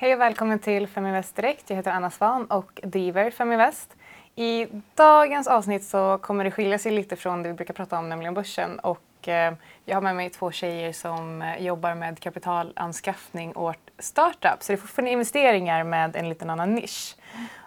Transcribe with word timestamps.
Hej 0.00 0.14
och 0.14 0.20
välkommen 0.20 0.58
till 0.58 0.86
Feminvest 0.86 1.36
Direkt. 1.36 1.70
Jag 1.70 1.76
heter 1.76 1.90
Anna 1.90 2.10
Svan 2.10 2.46
och 2.46 2.80
driver 2.82 3.30
Feminvest. 3.30 3.96
I 4.36 4.66
dagens 4.94 5.46
avsnitt 5.48 5.84
så 5.84 6.18
kommer 6.18 6.44
det 6.44 6.50
skilja 6.50 6.78
sig 6.78 6.92
lite 6.92 7.16
från 7.16 7.42
det 7.42 7.48
vi 7.48 7.54
brukar 7.54 7.74
prata 7.74 7.98
om, 7.98 8.08
nämligen 8.08 8.34
börsen. 8.34 8.78
Och, 8.78 9.28
eh, 9.28 9.54
jag 9.84 9.96
har 9.96 10.02
med 10.02 10.16
mig 10.16 10.30
två 10.30 10.52
tjejer 10.52 10.92
som 10.92 11.42
eh, 11.42 11.62
jobbar 11.62 11.94
med 11.94 12.20
kapitalanskaffning 12.20 13.56
åt 13.56 13.90
startups. 13.98 14.66
Så 14.66 14.72
det 14.72 14.76
är 14.76 14.80
fortfarande 14.80 15.10
investeringar 15.10 15.84
med 15.84 16.16
en 16.16 16.28
liten 16.28 16.50
annan 16.50 16.74
nisch. 16.74 17.16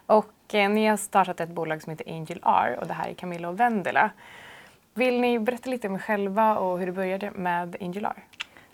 Och, 0.05 0.53
eh, 0.53 0.69
ni 0.69 0.87
har 0.87 0.97
startat 0.97 1.39
ett 1.39 1.49
bolag 1.49 1.81
som 1.81 1.89
heter 1.89 2.11
Angel 2.11 2.39
R 2.43 2.77
och 2.81 2.87
det 2.87 2.93
här 2.93 3.09
är 3.09 3.13
Camilla 3.13 3.49
och 3.49 3.59
Vendela. 3.59 4.09
Vill 4.93 5.21
ni 5.21 5.39
berätta 5.39 5.69
lite 5.69 5.87
om 5.87 5.95
er 5.95 5.99
själva 5.99 6.57
och 6.57 6.79
hur 6.79 6.85
det 6.85 6.91
började 6.91 7.31
med 7.31 7.75
Angel 7.81 8.05
R? 8.05 8.23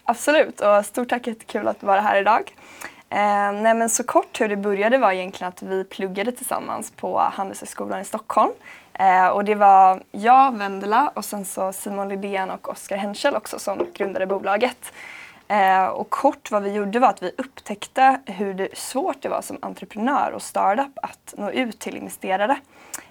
Absolut 0.03 0.61
och 0.61 0.85
stort 0.85 1.09
tack, 1.09 1.27
jättekul 1.27 1.67
att 1.67 1.83
vara 1.83 2.01
här 2.01 2.21
idag. 2.21 2.53
Eh, 3.11 3.51
nej 3.51 3.73
men 3.73 3.89
så 3.89 4.03
kort 4.03 4.41
hur 4.41 4.47
det 4.47 4.57
började 4.57 4.97
var 4.97 5.11
egentligen 5.11 5.53
att 5.53 5.61
vi 5.61 5.83
pluggade 5.83 6.31
tillsammans 6.31 6.91
på 6.91 7.19
Handelshögskolan 7.19 8.01
i 8.01 8.05
Stockholm. 8.05 8.51
Eh, 8.93 9.27
och 9.27 9.45
det 9.45 9.55
var 9.55 10.03
jag, 10.11 10.57
Vendela 10.57 11.11
och 11.15 11.25
sen 11.25 11.45
så 11.45 11.73
Simon 11.73 12.09
Lidén 12.09 12.49
och 12.49 12.69
Oskar 12.69 12.97
Henschel 12.97 13.35
också 13.35 13.59
som 13.59 13.87
grundade 13.93 14.25
bolaget. 14.25 14.93
Eh, 15.47 15.85
och 15.85 16.09
kort 16.09 16.51
vad 16.51 16.63
vi 16.63 16.71
gjorde 16.71 16.99
var 16.99 17.07
att 17.07 17.23
vi 17.23 17.31
upptäckte 17.37 18.19
hur 18.25 18.53
det, 18.53 18.77
svårt 18.77 19.21
det 19.21 19.29
var 19.29 19.41
som 19.41 19.57
entreprenör 19.61 20.31
och 20.31 20.41
startup 20.41 20.99
att 21.01 21.33
nå 21.37 21.51
ut 21.51 21.79
till 21.79 21.97
investerare. 21.97 22.57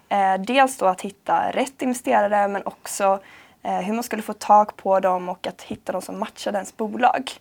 Eh, 0.09 0.35
dels 0.35 0.77
då 0.77 0.87
att 0.87 1.01
hitta 1.01 1.51
rätt 1.51 1.83
investerare 1.83 2.49
men 2.49 2.67
också 2.67 3.21
eh, 3.63 3.79
hur 3.79 3.95
man 3.95 4.05
skulle 4.05 4.23
få 4.23 4.33
tag 4.33 4.77
på 4.77 5.01
dem 5.01 5.29
och 5.29 5.47
att 5.47 5.63
hitta 5.63 5.93
de 5.93 6.03
som 6.03 6.19
matchade 6.19 6.57
ens 6.59 6.77
bolag. 6.77 7.33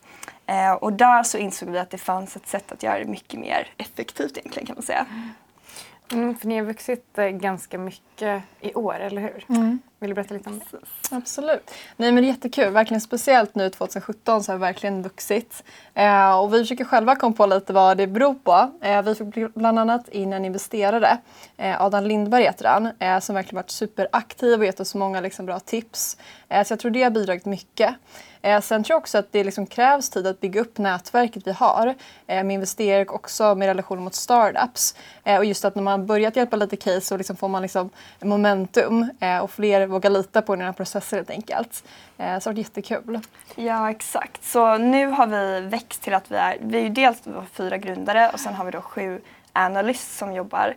Eh, 0.48 0.74
och 0.74 0.94
där 0.94 1.24
så 1.24 1.38
insåg 1.38 1.70
vi 1.70 1.80
att 1.80 1.90
det 1.90 1.98
fanns 1.98 2.36
ett 2.36 2.48
sätt 2.48 2.72
att 2.72 2.84
göra 2.84 3.00
det 3.00 3.06
mycket 3.06 3.40
mer 3.40 3.68
effektivt 3.78 4.38
egentligen 4.38 4.66
kan 4.66 4.76
man 4.76 4.84
säga. 4.84 5.06
Mm, 6.12 6.38
för 6.38 6.48
ni 6.48 6.58
har 6.58 6.66
vuxit 6.66 7.18
eh, 7.18 7.26
ganska 7.26 7.78
mycket 7.78 8.44
i 8.62 8.74
år, 8.74 9.00
eller 9.00 9.22
hur? 9.22 9.46
Mm. 9.50 9.80
Vill 10.00 10.10
du 10.10 10.14
berätta 10.14 10.34
lite 10.34 10.50
om 10.50 10.60
det? 10.60 10.78
Absolut. 11.16 11.72
Nej, 11.96 12.12
men 12.12 12.24
det 12.24 12.30
är 12.30 12.34
jättekul. 12.34 12.74
Verkligen 12.74 13.02
speciellt 13.02 13.56
nu 13.56 13.70
2017 13.70 14.44
så 14.44 14.52
har 14.52 14.58
vi 14.58 14.62
verkligen 14.62 15.04
vuxit. 15.04 15.64
Eh, 15.94 16.40
och 16.40 16.54
vi 16.54 16.60
försöker 16.60 16.86
själva 16.86 17.16
komma 17.16 17.36
på 17.36 17.46
lite 17.46 17.74
vad 17.74 17.98
det 17.98 18.08
beror 18.08 18.34
på. 18.34 18.72
Eh, 18.82 19.02
vi 19.02 19.16
fick 19.16 19.54
bland 19.54 19.80
annat 19.80 20.10
in 20.10 20.34
en 20.34 20.46
investerare, 20.46 21.18
eh, 21.58 21.82
Adam 21.82 22.04
Lindberg 22.04 22.44
heter 22.44 22.66
han, 22.66 22.90
eh, 23.00 23.20
som 23.20 23.36
verkligen 23.36 23.56
varit 23.56 23.70
superaktiv 23.70 24.60
och 24.60 24.66
gett 24.66 24.80
oss 24.80 24.96
många 24.96 25.22
liksom, 25.22 25.46
bra 25.46 25.60
tips. 25.60 26.18
Eh, 26.50 26.64
så 26.64 26.72
jag 26.72 26.80
tror 26.80 26.92
det 26.92 27.04
har 27.04 27.12
bidragit 27.12 27.46
mycket. 27.46 27.96
Eh, 28.42 28.62
sen 28.62 28.84
tror 28.84 28.94
jag 28.94 29.02
också 29.02 29.18
att 29.18 29.32
det 29.32 29.44
liksom 29.44 29.66
krävs 29.66 30.10
tid 30.10 30.28
att 30.28 30.42
bygga 30.42 30.62
upp 30.62 30.78
nätverket 30.78 31.48
vi 31.48 31.52
har 31.52 31.88
eh, 32.28 32.44
med 32.44 32.54
investerare 32.54 33.06
och 33.06 33.16
också 33.16 33.56
med 33.56 33.66
relation 33.66 34.04
mot 34.04 34.16
startups. 34.16 34.96
Eh, 35.24 35.38
och 35.38 35.46
just 35.46 35.66
att 35.66 35.76
när 35.76 35.84
man 35.84 36.06
börjat 36.06 36.36
hjälpa 36.36 36.56
lite 36.56 36.76
case 36.76 37.02
så 37.02 37.18
liksom 37.18 37.36
får 37.36 37.48
man 37.48 37.62
liksom 37.62 37.90
momentum 38.22 39.10
eh, 39.20 39.38
och 39.38 39.52
fler 39.52 39.88
vågar 39.88 40.10
lita 40.10 40.42
på 40.42 40.56
den 40.56 40.66
här 40.66 40.74
processen 40.74 41.18
helt 41.18 41.30
enkelt. 41.30 41.84
Eh, 42.18 42.40
så 42.40 42.50
det 42.50 42.50
har 42.50 42.52
varit 42.52 42.58
jättekul. 42.58 43.20
Ja 43.56 43.92
exakt. 43.92 44.44
Så 44.44 44.78
nu 44.78 45.08
har 45.08 45.28
vi 45.28 45.62
växt 45.62 46.02
till 46.02 46.14
att 46.14 46.32
vi 46.32 46.36
är, 46.36 46.58
vi 46.62 46.86
är 46.86 46.90
dels 46.90 47.24
fyra 47.54 47.78
grundare 47.78 48.30
och 48.34 48.40
sen 48.40 48.54
har 48.54 48.66
vi 48.66 48.72
då 48.72 48.82
sju 48.82 49.22
analysts 49.54 50.18
som 50.18 50.34
jobbar 50.34 50.76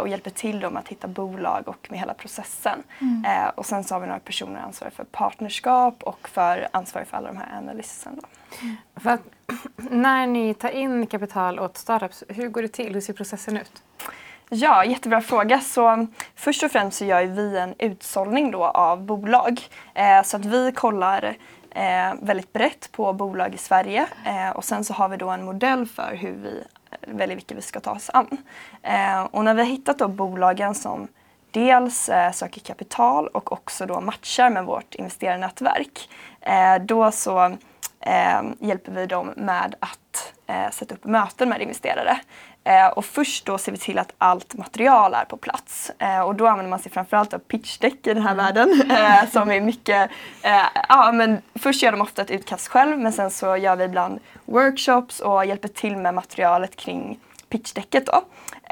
och 0.00 0.08
hjälper 0.08 0.30
till 0.30 0.60
dem 0.60 0.76
att 0.76 0.88
hitta 0.88 1.08
bolag 1.08 1.68
och 1.68 1.86
med 1.90 1.98
hela 1.98 2.14
processen. 2.14 2.82
Mm. 2.98 3.24
Eh, 3.24 3.48
och 3.48 3.66
sen 3.66 3.84
så 3.84 3.94
har 3.94 4.00
vi 4.00 4.06
några 4.06 4.20
personer 4.20 4.60
ansvariga 4.60 4.94
för 4.96 5.04
partnerskap 5.04 6.02
och 6.02 6.28
för 6.28 6.68
ansvariga 6.72 7.06
för 7.06 7.16
alla 7.16 7.28
de 7.28 7.36
här 7.36 7.58
analysen. 7.58 8.20
Mm. 8.62 8.76
Att, 8.94 9.20
när 9.90 10.26
ni 10.26 10.54
tar 10.54 10.70
in 10.70 11.06
kapital 11.06 11.60
åt 11.60 11.76
startups, 11.76 12.24
hur 12.28 12.48
går 12.48 12.62
det 12.62 12.68
till? 12.68 12.94
Hur 12.94 13.00
ser 13.00 13.12
processen 13.12 13.56
ut? 13.56 13.82
Ja, 14.52 14.84
jättebra 14.84 15.20
fråga. 15.20 15.60
Så 15.60 16.06
först 16.34 16.62
och 16.62 16.70
främst 16.70 16.98
så 16.98 17.04
gör 17.04 17.24
vi 17.24 17.58
en 17.58 17.74
utsållning 17.78 18.50
då 18.50 18.64
av 18.64 19.02
bolag. 19.02 19.60
Eh, 19.94 20.22
så 20.22 20.36
att 20.36 20.44
vi 20.44 20.72
kollar 20.72 21.36
eh, 21.70 22.14
väldigt 22.22 22.52
brett 22.52 22.92
på 22.92 23.12
bolag 23.12 23.54
i 23.54 23.58
Sverige 23.58 24.06
eh, 24.26 24.50
och 24.50 24.64
sen 24.64 24.84
så 24.84 24.94
har 24.94 25.08
vi 25.08 25.16
då 25.16 25.28
en 25.28 25.44
modell 25.44 25.86
för 25.86 26.14
hur 26.14 26.32
vi 26.32 26.64
väljer 27.06 27.36
vilka 27.36 27.54
vi 27.54 27.62
ska 27.62 27.80
ta 27.80 27.90
oss 27.92 28.10
an. 28.14 28.36
Eh, 28.82 29.22
och 29.22 29.44
när 29.44 29.54
vi 29.54 29.62
har 29.62 29.68
hittat 29.68 29.98
då 29.98 30.08
bolagen 30.08 30.74
som 30.74 31.08
dels 31.50 32.08
eh, 32.08 32.32
söker 32.32 32.60
kapital 32.60 33.26
och 33.26 33.52
också 33.52 33.86
då 33.86 34.00
matchar 34.00 34.50
med 34.50 34.64
vårt 34.64 34.94
investerarnätverk, 34.94 36.08
eh, 36.40 36.82
då 36.82 37.12
så 37.12 37.44
eh, 38.00 38.42
hjälper 38.58 38.92
vi 38.92 39.06
dem 39.06 39.32
med 39.36 39.74
att 39.80 40.32
eh, 40.46 40.70
sätta 40.70 40.94
upp 40.94 41.04
möten 41.04 41.48
med 41.48 41.62
investerare. 41.62 42.20
Eh, 42.70 42.88
och 42.88 43.04
först 43.04 43.46
då 43.46 43.58
ser 43.58 43.72
vi 43.72 43.78
till 43.78 43.98
att 43.98 44.12
allt 44.18 44.54
material 44.54 45.14
är 45.14 45.24
på 45.24 45.36
plats. 45.36 45.90
Eh, 45.98 46.20
och 46.20 46.34
då 46.34 46.46
använder 46.46 46.70
man 46.70 46.78
sig 46.78 46.92
framförallt 46.92 47.34
av 47.34 47.38
pitchdeck 47.38 48.06
i 48.06 48.14
den 48.14 48.22
här 48.22 48.32
mm. 48.32 48.44
världen. 48.44 48.90
Eh, 49.00 49.30
som 49.30 49.50
är 49.50 49.60
mycket, 49.60 50.10
eh, 50.42 50.62
ja 50.88 51.12
men 51.12 51.42
först 51.54 51.82
gör 51.82 51.92
de 51.92 52.00
ofta 52.00 52.22
ett 52.22 52.30
utkast 52.30 52.68
själv 52.68 52.98
men 52.98 53.12
sen 53.12 53.30
så 53.30 53.56
gör 53.56 53.76
vi 53.76 53.84
ibland 53.84 54.20
workshops 54.44 55.20
och 55.20 55.46
hjälper 55.46 55.68
till 55.68 55.96
med 55.96 56.14
materialet 56.14 56.76
kring 56.76 57.18
pitchdäcket 57.48 58.06
då. 58.06 58.22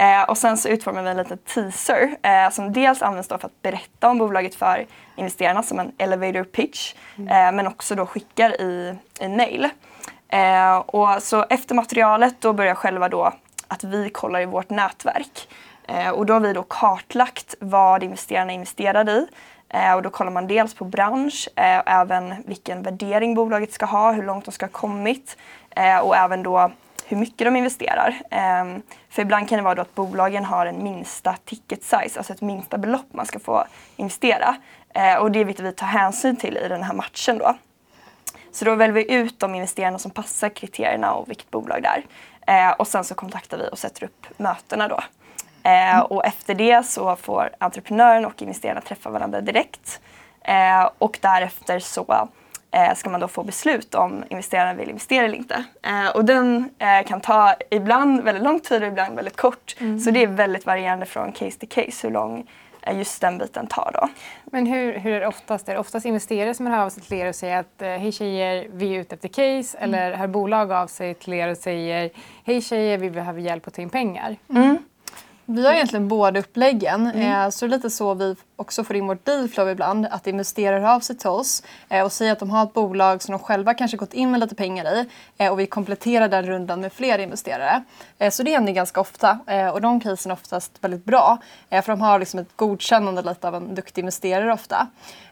Eh, 0.02 0.22
och 0.22 0.38
sen 0.38 0.56
så 0.56 0.68
utformar 0.68 1.02
vi 1.02 1.10
en 1.10 1.16
liten 1.16 1.38
teaser 1.38 2.16
eh, 2.22 2.50
som 2.50 2.72
dels 2.72 3.02
används 3.02 3.28
då 3.28 3.38
för 3.38 3.46
att 3.46 3.62
berätta 3.62 4.10
om 4.10 4.18
bolaget 4.18 4.54
för 4.54 4.86
investerarna 5.16 5.62
som 5.62 5.78
en 5.78 5.92
elevator 5.98 6.44
pitch 6.44 6.94
mm. 7.18 7.56
men 7.56 7.66
också 7.66 7.94
då 7.94 8.06
skickar 8.06 8.60
i, 8.60 8.94
i 9.20 9.28
mail. 9.28 9.68
och 10.86 11.22
så 11.22 11.46
efter 11.50 11.74
materialet 11.74 12.40
då 12.40 12.52
börjar 12.52 12.74
själva 12.74 13.08
då 13.08 13.32
att 13.68 13.84
vi 13.84 14.10
kollar 14.10 14.40
i 14.40 14.46
vårt 14.46 14.70
nätverk. 14.70 15.48
Eh, 15.88 16.10
och 16.10 16.26
då 16.26 16.32
har 16.32 16.40
vi 16.40 16.52
då 16.52 16.62
kartlagt 16.62 17.54
vad 17.60 18.02
investerarna 18.02 18.52
investerade 18.52 19.12
i. 19.12 19.26
Eh, 19.68 19.94
och 19.94 20.02
då 20.02 20.10
kollar 20.10 20.30
man 20.30 20.46
dels 20.46 20.74
på 20.74 20.84
bransch, 20.84 21.48
eh, 21.56 21.82
även 21.86 22.34
vilken 22.46 22.82
värdering 22.82 23.34
bolaget 23.34 23.72
ska 23.72 23.86
ha, 23.86 24.12
hur 24.12 24.22
långt 24.22 24.44
de 24.44 24.52
ska 24.52 24.66
ha 24.66 24.70
kommit 24.70 25.36
och 26.02 26.16
även 26.16 26.42
då 26.42 26.70
hur 27.06 27.16
mycket 27.16 27.46
de 27.46 27.56
investerar. 27.56 28.14
Ehm, 28.30 28.82
för 29.10 29.22
ibland 29.22 29.48
kan 29.48 29.58
det 29.58 29.64
vara 29.64 29.74
då 29.74 29.82
att 29.82 29.94
bolagen 29.94 30.44
har 30.44 30.66
en 30.66 30.82
minsta 30.82 31.36
ticket 31.44 31.82
size, 31.82 32.18
alltså 32.18 32.32
ett 32.32 32.40
minsta 32.40 32.78
belopp 32.78 33.06
man 33.10 33.26
ska 33.26 33.38
få 33.38 33.64
investera. 33.96 34.56
Och 35.20 35.30
det 35.30 35.38
är 35.40 35.44
viktigt 35.44 35.66
att 35.66 35.72
vi 35.72 35.76
tar 35.76 35.86
hänsyn 35.86 36.36
till 36.36 36.56
i 36.56 36.68
den 36.68 36.82
här 36.82 36.94
matchen 36.94 37.38
då. 37.38 37.54
Så 38.52 38.64
då 38.64 38.74
väljer 38.74 38.94
vi 38.94 39.12
ut 39.12 39.40
de 39.40 39.54
investerarna 39.54 39.98
som 39.98 40.10
passar 40.10 40.48
kriterierna 40.48 41.14
och 41.14 41.30
vilket 41.30 41.50
bolag 41.50 41.82
det 41.82 41.88
är. 41.88 42.04
Eh, 42.48 42.72
och 42.72 42.88
sen 42.88 43.04
så 43.04 43.14
kontaktar 43.14 43.58
vi 43.58 43.68
och 43.72 43.78
sätter 43.78 44.04
upp 44.04 44.26
mötena 44.36 44.88
då. 44.88 45.00
Eh, 45.70 46.00
och 46.00 46.26
efter 46.26 46.54
det 46.54 46.86
så 46.86 47.16
får 47.16 47.50
entreprenören 47.58 48.24
och 48.24 48.42
investerarna 48.42 48.80
träffa 48.80 49.10
varandra 49.10 49.40
direkt. 49.40 50.00
Eh, 50.44 50.90
och 50.98 51.18
därefter 51.22 51.78
så 51.78 52.28
eh, 52.70 52.94
ska 52.94 53.10
man 53.10 53.20
då 53.20 53.28
få 53.28 53.42
beslut 53.42 53.94
om 53.94 54.24
investerarna 54.28 54.74
vill 54.74 54.88
investera 54.88 55.24
eller 55.24 55.36
inte. 55.36 55.64
Eh, 55.82 56.08
och 56.08 56.24
den 56.24 56.70
eh, 56.78 57.06
kan 57.06 57.20
ta 57.20 57.54
ibland 57.70 58.22
väldigt 58.22 58.44
lång 58.44 58.60
tid 58.60 58.82
och 58.82 58.88
ibland 58.88 59.16
väldigt 59.16 59.36
kort. 59.36 59.76
Mm. 59.78 60.00
Så 60.00 60.10
det 60.10 60.22
är 60.22 60.26
väldigt 60.26 60.66
varierande 60.66 61.06
från 61.06 61.32
case 61.32 61.58
till 61.58 61.68
case 61.68 62.06
hur 62.06 62.14
lång 62.14 62.46
just 62.92 63.20
den 63.20 63.38
biten 63.38 63.66
tar 63.66 63.90
då. 63.94 64.08
Men 64.44 64.66
hur, 64.66 64.98
hur 64.98 65.12
är 65.12 65.20
det 65.20 65.26
oftast? 65.26 65.68
Är 65.68 65.72
det 65.72 65.80
oftast 65.80 66.06
investerare 66.06 66.54
som 66.54 66.66
hör 66.66 66.78
av 66.78 66.90
sig 66.90 67.02
till 67.02 67.18
er 67.18 67.28
och 67.28 67.34
säger 67.34 67.60
att 67.60 67.82
eh, 67.82 67.88
hej 67.88 68.12
tjejer, 68.12 68.68
vi 68.72 68.94
är 68.96 69.00
ute 69.00 69.14
efter 69.14 69.28
case 69.28 69.78
mm. 69.78 69.94
eller 69.94 70.16
hör 70.16 70.26
bolag 70.26 70.72
av 70.72 70.86
sig 70.86 71.14
till 71.14 71.32
er 71.32 71.48
och 71.48 71.56
säger 71.56 72.10
hej 72.44 72.62
tjejer, 72.62 72.98
vi 72.98 73.10
behöver 73.10 73.40
hjälp 73.40 73.66
att 73.66 73.74
ta 73.74 73.82
in 73.82 73.90
pengar? 73.90 74.36
Mm. 74.50 74.78
Vi 75.50 75.66
har 75.66 75.74
egentligen 75.74 76.08
båda 76.08 76.40
uppläggen. 76.40 77.06
Mm. 77.06 77.44
Eh, 77.44 77.50
så 77.50 77.66
det 77.66 77.74
är 77.74 77.76
lite 77.76 77.90
så 77.90 78.14
vi 78.14 78.36
också 78.56 78.84
får 78.84 78.96
in 78.96 79.06
vårt 79.06 79.24
dealflow 79.24 79.68
ibland. 79.68 80.06
Att 80.10 80.26
investerare 80.26 80.80
hör 80.80 80.94
av 80.94 81.00
sig 81.00 81.16
till 81.16 81.28
oss 81.28 81.62
eh, 81.88 82.04
och 82.04 82.12
säger 82.12 82.32
att 82.32 82.38
de 82.38 82.50
har 82.50 82.62
ett 82.62 82.74
bolag 82.74 83.22
som 83.22 83.32
de 83.32 83.38
själva 83.38 83.74
kanske 83.74 83.96
gått 83.96 84.14
in 84.14 84.30
med 84.30 84.40
lite 84.40 84.54
pengar 84.54 84.84
i 84.84 85.08
eh, 85.38 85.52
och 85.52 85.60
vi 85.60 85.66
kompletterar 85.66 86.28
den 86.28 86.46
rundan 86.46 86.80
med 86.80 86.92
fler 86.92 87.18
investerare. 87.18 87.82
Så 88.30 88.42
det 88.42 88.50
händer 88.50 88.72
ganska 88.72 89.00
ofta 89.00 89.38
och 89.72 89.80
de 89.80 90.00
casen 90.00 90.30
är 90.30 90.34
oftast 90.34 90.72
väldigt 90.80 91.04
bra 91.04 91.38
för 91.70 91.86
de 91.86 92.00
har 92.00 92.18
liksom 92.18 92.40
ett 92.40 92.56
godkännande 92.56 93.22
lite 93.22 93.48
av 93.48 93.54
en 93.54 93.74
duktig 93.74 94.02
investerare 94.02 94.52
ofta. 94.52 94.86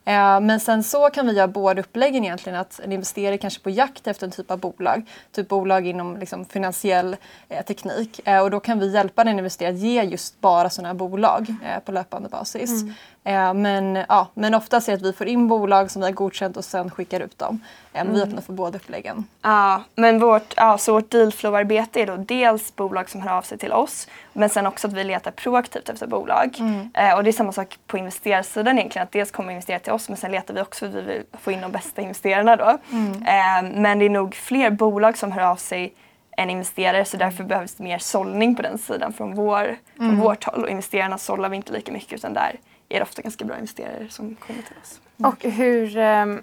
Eh, 0.07 0.41
men 0.41 0.61
sen 0.61 0.83
så 0.83 1.11
kan 1.11 1.27
vi 1.27 1.33
göra 1.33 1.49
båda 1.49 1.81
uppläggen 1.81 2.25
egentligen. 2.25 2.59
Att 2.59 2.81
en 2.85 2.93
investerare 2.93 3.39
kanske 3.39 3.61
på 3.61 3.71
jakt 3.71 4.07
efter 4.07 4.27
en 4.27 4.31
typ 4.31 4.51
av 4.51 4.59
bolag. 4.59 5.03
Typ 5.33 5.49
bolag 5.49 5.87
inom 5.87 6.17
liksom 6.17 6.45
finansiell 6.45 7.17
eh, 7.49 7.65
teknik. 7.65 8.21
Eh, 8.25 8.41
och 8.41 8.51
då 8.51 8.61
kan 8.61 8.79
vi 8.79 8.93
hjälpa 8.93 9.25
den 9.25 9.39
investerare 9.39 9.75
att 9.75 9.81
ge 9.81 10.03
just 10.03 10.41
bara 10.41 10.71
sådana 10.71 10.89
här 10.89 10.95
bolag 10.95 11.55
på 11.85 11.93
löpande 11.93 12.29
basis. 12.29 12.83
Mm. 12.83 12.95
Mm. 13.27 13.47
Eh, 13.47 13.55
men, 13.55 14.05
ja, 14.09 14.29
men 14.35 14.55
oftast 14.55 14.89
är 14.89 14.93
det 14.93 14.97
att 14.97 15.03
vi 15.03 15.13
får 15.13 15.27
in 15.27 15.49
bolag 15.49 15.91
som 15.91 16.01
vi 16.03 16.07
har 16.07 16.13
godkänt 16.13 16.57
och 16.57 16.65
sen 16.65 16.91
skickar 16.91 17.21
ut 17.21 17.39
dem. 17.39 17.61
Eh, 17.93 18.01
mm. 18.01 18.15
Vi 18.15 18.23
öppnar 18.23 18.43
för 18.43 18.53
båda 18.53 18.79
uppläggen. 18.79 19.25
Ja, 19.43 19.83
men 19.95 20.19
vårt, 20.19 20.55
ja, 20.57 20.79
så 20.79 20.93
vårt 20.93 21.11
dealflow-arbete 21.11 22.01
är 22.01 22.07
då 22.07 22.17
dels 22.17 22.77
bolag 22.77 23.11
som 23.11 23.21
hör 23.21 23.37
av 23.39 23.43
sig 23.43 23.59
till 23.59 23.73
oss 23.73 24.09
men 24.33 24.49
sen 24.49 24.67
också 24.67 24.89
att 24.89 24.93
vi 24.93 25.05
letar 25.05 25.31
proaktivt 25.31 25.89
efter 25.89 26.07
bolag. 26.07 26.57
Mm. 26.59 26.91
Eh, 26.95 27.17
och 27.17 27.25
det 27.25 27.31
är 27.31 27.33
samma 27.33 27.53
sak 27.53 27.79
på 27.87 27.99
investerarsidan 27.99 28.79
egentligen. 28.79 29.03
Att 29.07 29.13
dels 29.13 29.31
kommer 29.31 29.53
investerare 29.53 29.81
till 29.81 29.93
oss 29.93 30.09
men 30.09 30.17
sen 30.17 30.31
letar 30.31 30.55
vi 30.55 30.61
också 30.61 30.79
för 30.79 30.99
att 30.99 31.05
vi 31.05 31.13
vill 31.13 31.23
få 31.41 31.53
in 31.53 31.61
de 31.61 31.73
bästa 31.73 32.03
investerarna 32.03 32.57
då. 32.57 32.79
Mm. 32.93 33.83
Men 33.83 33.99
det 33.99 34.05
är 34.05 34.11
nog 34.11 34.35
fler 34.35 34.71
bolag 34.71 35.19
som 35.19 35.33
hör 35.33 35.43
av 35.43 35.57
sig 35.57 35.95
en 36.37 36.51
investerare 36.51 37.05
så 37.05 37.17
därför 37.17 37.45
behövs 37.45 37.75
det 37.75 37.85
mer 37.85 37.99
sållning 37.99 38.57
på 38.57 38.63
den 38.63 38.79
sidan 38.79 39.13
från, 39.13 39.35
vår, 39.35 39.77
från 39.97 40.07
Mm. 40.07 40.21
vårt 40.21 40.45
håll 40.45 40.65
och 40.65 40.71
investerarna 40.71 41.19
sållar 41.19 41.49
vi 41.49 41.57
inte 41.57 41.73
lika 41.73 41.93
mycket 41.93 42.13
utan 42.13 42.35
där 42.35 42.57
är 42.89 42.99
det 42.99 43.03
ofta 43.03 43.23
ganska 43.23 43.45
bra 43.45 43.57
investerare 43.57 44.09
som 44.09 44.35
kommer 44.35 44.63
till 44.63 44.77
oss. 44.83 45.01
Och 45.17 45.45
hur, 45.45 45.97
ehm, 45.97 46.43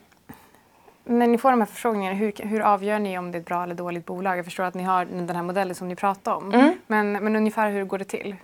när 1.04 1.28
ni 1.28 1.38
får 1.38 1.52
de 1.52 1.62
här 1.62 1.68
förfrågningarna, 1.68 2.16
hur, 2.16 2.34
hur 2.38 2.60
avgör 2.60 3.00
ni 3.00 3.18
om 3.18 3.32
det 3.32 3.38
är 3.38 3.40
ett 3.40 3.46
bra 3.46 3.64
eller 3.64 3.76
dåligt 3.76 4.06
bolag? 4.06 4.38
Jag 4.38 4.46
förstår 4.46 4.64
att 4.64 4.74
ni 4.74 4.84
har 4.84 5.06
den 5.06 5.36
här 5.36 5.44
modellen 5.44 5.76
som 5.76 5.88
ni 5.88 5.96
pratar 5.96 6.34
om. 6.36 6.54
Mm. 6.54 6.74
Men, 6.88 7.12
men 7.12 7.36
ungefär 7.36 7.72
hur 7.72 7.84
går 7.84 7.98
det 7.98 8.06
till? 8.06 8.36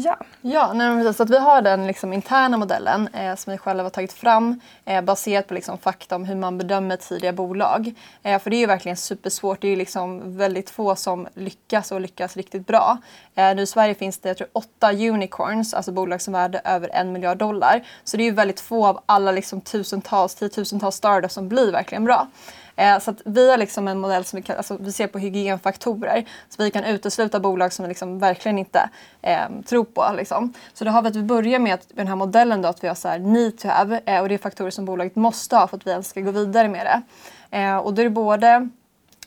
Ja. 0.00 0.16
Ja, 0.40 0.72
nej, 0.72 0.98
precis. 0.98 1.16
Så 1.16 1.22
att 1.22 1.30
vi 1.30 1.38
har 1.38 1.62
den 1.62 1.86
liksom, 1.86 2.12
interna 2.12 2.56
modellen 2.56 3.08
eh, 3.08 3.34
som 3.34 3.50
vi 3.50 3.58
själva 3.58 3.82
har 3.82 3.90
tagit 3.90 4.12
fram 4.12 4.60
eh, 4.84 5.02
baserat 5.02 5.46
på 5.46 5.54
liksom, 5.54 5.78
fakta 5.78 6.16
om 6.16 6.24
hur 6.24 6.34
man 6.34 6.58
bedömer 6.58 6.96
tidiga 6.96 7.32
bolag. 7.32 7.94
Eh, 8.22 8.38
för 8.38 8.50
det 8.50 8.56
är 8.56 8.58
ju 8.58 8.66
verkligen 8.66 8.96
supersvårt. 8.96 9.60
Det 9.60 9.66
är 9.66 9.70
ju 9.70 9.76
liksom 9.76 10.36
väldigt 10.36 10.70
få 10.70 10.96
som 10.96 11.28
lyckas 11.34 11.92
och 11.92 12.00
lyckas 12.00 12.36
riktigt 12.36 12.66
bra. 12.66 12.98
Eh, 13.34 13.54
nu 13.54 13.62
i 13.62 13.66
Sverige 13.66 13.94
finns 13.94 14.18
det 14.18 14.28
jag 14.28 14.36
tror, 14.36 14.48
åtta 14.52 14.92
unicorns, 14.92 15.74
alltså 15.74 15.92
bolag 15.92 16.22
som 16.22 16.34
är 16.34 16.38
värde 16.38 16.60
över 16.64 16.88
en 16.88 17.12
miljard 17.12 17.38
dollar. 17.38 17.82
Så 18.04 18.16
det 18.16 18.22
är 18.22 18.24
ju 18.24 18.30
väldigt 18.30 18.60
få 18.60 18.86
av 18.86 19.00
alla 19.06 19.32
liksom, 19.32 19.60
tusentals, 19.60 20.34
tiotusentals 20.34 20.96
startups 20.96 21.34
som 21.34 21.48
blir 21.48 21.72
verkligen 21.72 22.04
bra. 22.04 22.28
Eh, 22.78 22.98
Så 22.98 23.10
att 23.10 23.22
vi 23.24 23.50
har 23.50 23.58
liksom 23.58 23.88
en 23.88 23.98
modell 23.98 24.24
som 24.24 24.36
vi, 24.36 24.42
kan, 24.42 24.56
alltså 24.56 24.76
vi 24.80 24.92
ser 24.92 25.06
på 25.06 25.18
hygienfaktorer. 25.18 26.24
Så 26.48 26.62
vi 26.62 26.70
kan 26.70 26.84
utesluta 26.84 27.40
bolag 27.40 27.72
som 27.72 27.82
vi 27.82 27.88
liksom 27.88 28.18
verkligen 28.18 28.58
inte 28.58 28.90
eh, 29.22 29.48
tror 29.66 29.84
på. 29.84 30.04
Liksom. 30.16 30.52
Så 30.74 30.84
då 30.84 30.90
har 30.90 31.02
vi 31.02 31.08
att 31.08 31.16
vi 31.16 31.22
börjar 31.22 31.58
med, 31.58 31.74
att, 31.74 31.88
med 31.88 31.96
den 31.96 32.08
här 32.08 32.16
modellen 32.16 32.62
då, 32.62 32.68
att 32.68 32.84
vi 32.84 32.88
har 32.88 32.94
så 32.94 33.08
här 33.08 33.18
need 33.18 33.58
to 33.58 33.68
have 33.68 34.00
eh, 34.06 34.20
och 34.20 34.28
det 34.28 34.34
är 34.34 34.38
faktorer 34.38 34.70
som 34.70 34.84
bolaget 34.84 35.16
måste 35.16 35.56
ha 35.56 35.68
för 35.68 35.76
att 35.76 35.86
vi 35.86 35.90
ens 35.90 36.08
ska 36.08 36.20
gå 36.20 36.30
vidare 36.30 36.68
med 36.68 36.86
det. 36.86 37.02
Eh, 37.58 37.76
och 37.76 37.94
då 37.94 38.02
är 38.02 38.04
det 38.04 38.10
både 38.10 38.68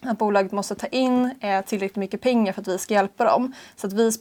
att 0.10 0.18
bolaget 0.18 0.52
måste 0.52 0.76
ta 0.76 0.88
in 0.88 1.36
eh, 1.40 1.62
tillräckligt 1.62 1.96
mycket 1.96 2.22
pengar 2.22 2.54
för 2.54 2.62
att 2.62 2.68
vi 2.68 2.78
ska 2.78 2.94
hjälpa 2.94 3.26
dem. 3.26 3.54
Så 3.76 3.88
att 3.88 3.94
vi 3.94 4.12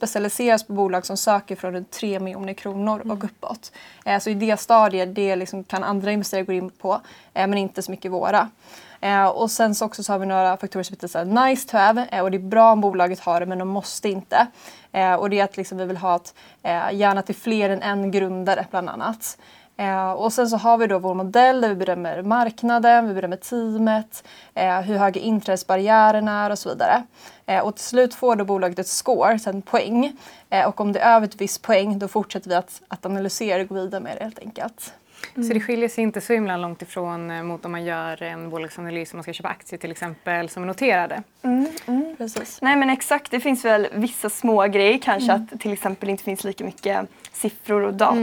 oss 0.55 0.67
på 0.67 0.73
bolag 0.73 1.07
som 1.07 1.17
söker 1.17 1.57
från 1.57 1.73
runt 1.73 1.91
3 1.91 2.21
miljoner 2.21 2.55
kronor 2.55 3.03
och 3.11 3.25
uppåt. 3.25 3.73
Eh, 4.05 4.19
så 4.19 4.31
i 4.31 4.35
det 4.35 4.61
stadiet 4.61 5.15
det 5.15 5.37
liksom 5.37 5.65
kan 5.65 5.85
andra 5.85 6.13
investerare 6.13 6.45
gå 6.45 6.53
in 6.53 6.71
på, 6.71 7.01
eh, 7.35 7.47
men 7.47 7.59
inte 7.59 7.83
så 7.83 7.91
mycket 7.91 8.13
våra. 8.13 8.49
Eh, 9.01 9.27
och 9.27 9.51
sen 9.51 9.75
så 9.75 9.85
också 9.85 10.03
så 10.03 10.13
har 10.13 10.19
vi 10.19 10.27
några 10.27 10.57
faktorer 10.57 10.83
som 10.83 10.95
heter 10.95 11.09
så 11.09 11.19
här, 11.19 11.47
nice 11.47 11.69
to 11.69 11.77
have 11.77 12.09
eh, 12.13 12.21
och 12.23 12.31
det 12.31 12.37
är 12.37 12.39
bra 12.39 12.73
om 12.73 12.81
bolaget 12.81 13.21
har 13.21 13.41
det 13.41 13.47
men 13.47 13.59
de 13.59 13.69
måste 13.69 14.09
inte. 14.09 14.47
Eh, 14.93 15.15
och 15.15 15.31
det 15.31 15.41
är 15.41 15.45
att 15.45 15.57
liksom, 15.57 15.79
vi 15.79 15.85
vill 15.85 15.97
ha 15.97 16.17
ett, 16.17 16.35
gärna 16.93 17.23
till 17.23 17.35
fler 17.35 17.71
än 17.71 17.83
en 17.83 18.11
grundare 18.11 18.67
bland 18.71 18.89
annat. 18.89 19.39
Eh, 19.81 20.11
och 20.11 20.33
sen 20.33 20.49
så 20.49 20.57
har 20.57 20.79
vi 20.79 20.87
då 20.87 20.99
vår 20.99 21.15
modell 21.15 21.61
där 21.61 21.69
vi 21.69 21.75
bedömer 21.75 22.23
marknaden, 22.23 23.09
vi 23.09 23.15
bedömer 23.15 23.37
teamet, 23.37 24.25
eh, 24.55 24.81
hur 24.81 24.97
höga 24.97 25.21
inträdesbarriärerna 25.21 26.45
är 26.45 26.51
och 26.51 26.59
så 26.59 26.69
vidare. 26.69 27.03
Eh, 27.47 27.61
och 27.61 27.77
till 27.77 27.85
slut 27.85 28.15
får 28.15 28.37
då 28.37 28.45
bolaget 28.45 28.79
ett 28.79 28.87
score, 28.87 29.39
sen 29.39 29.63
poäng. 29.63 30.17
Eh, 30.51 30.69
och 30.69 30.81
om 30.81 30.93
det 30.93 31.01
är 31.01 31.17
över 31.17 31.27
ett 31.27 31.41
visst 31.41 31.63
poäng 31.63 31.99
då 31.99 32.09
fortsätter 32.09 32.49
vi 32.49 32.55
att, 32.55 32.83
att 32.89 33.07
analysera 33.07 33.63
och 33.63 33.69
gå 33.69 33.75
vidare 33.75 34.01
med 34.01 34.17
det 34.17 34.25
helt 34.25 34.39
enkelt. 34.39 34.95
Så 35.35 35.55
det 35.55 35.61
skiljer 35.61 35.89
sig 35.89 36.05
inte 36.05 36.21
så 36.21 36.33
himla 36.33 36.57
långt 36.57 36.83
ifrån 36.83 37.31
eh, 37.31 37.43
mot 37.43 37.65
om 37.65 37.73
man 37.73 37.85
gör 37.85 38.23
en 38.23 38.51
bolagsanalys 38.51 39.13
om 39.13 39.17
man 39.17 39.23
ska 39.23 39.33
köpa 39.33 39.49
aktier 39.49 39.79
till 39.79 39.91
exempel 39.91 40.49
som 40.49 40.63
är 40.63 40.67
noterade. 40.67 41.23
Precis. 42.21 42.59
Nej 42.63 42.77
men 42.77 42.91
exakt, 42.91 43.31
det 43.31 43.41
finns 43.41 43.65
väl 43.65 43.89
vissa 43.93 44.31
små 44.31 44.63
grejer 44.67 44.99
kanske 44.99 45.33
att 45.33 45.61
till 45.61 45.73
exempel 45.73 46.09
inte 46.11 46.23
finns 46.25 46.45
lika 46.45 46.65
mycket 46.65 47.09
siffror 47.33 47.83
och 47.83 47.95
da- 47.95 48.15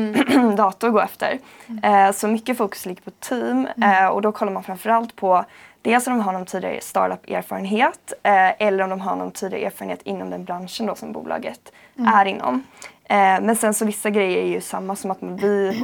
data 0.57 0.87
att 0.87 0.93
gå 0.93 0.99
efter. 0.99 1.39
Eh, 1.83 2.11
så 2.11 2.27
mycket 2.27 2.57
fokus 2.57 2.85
ligger 2.85 3.01
på 3.01 3.11
team 3.11 3.67
eh, 3.83 4.07
och 4.07 4.21
då 4.21 4.31
kollar 4.31 4.51
man 4.51 4.63
framförallt 4.63 5.15
på 5.15 5.45
dels 5.81 6.07
om 6.07 6.13
de 6.17 6.23
har 6.23 6.33
någon 6.33 6.45
tidigare 6.45 6.81
startup-erfarenhet 6.81 8.13
eh, 8.23 8.61
eller 8.67 8.83
om 8.83 8.89
de 8.89 9.01
har 9.01 9.15
någon 9.15 9.31
tidigare 9.31 9.65
erfarenhet 9.65 10.01
inom 10.01 10.29
den 10.29 10.43
branschen 10.45 10.85
då 10.85 10.95
som 10.95 11.11
bolaget 11.11 11.71
är 12.15 12.25
inom. 12.25 12.63
Eh, 13.03 13.15
men 13.17 13.55
sen 13.55 13.73
så 13.73 13.85
vissa 13.85 14.09
grejer 14.09 14.37
är 14.37 14.47
ju 14.47 14.61
samma 14.61 14.95
som 14.95 15.11
att 15.11 15.17
vi 15.21 15.83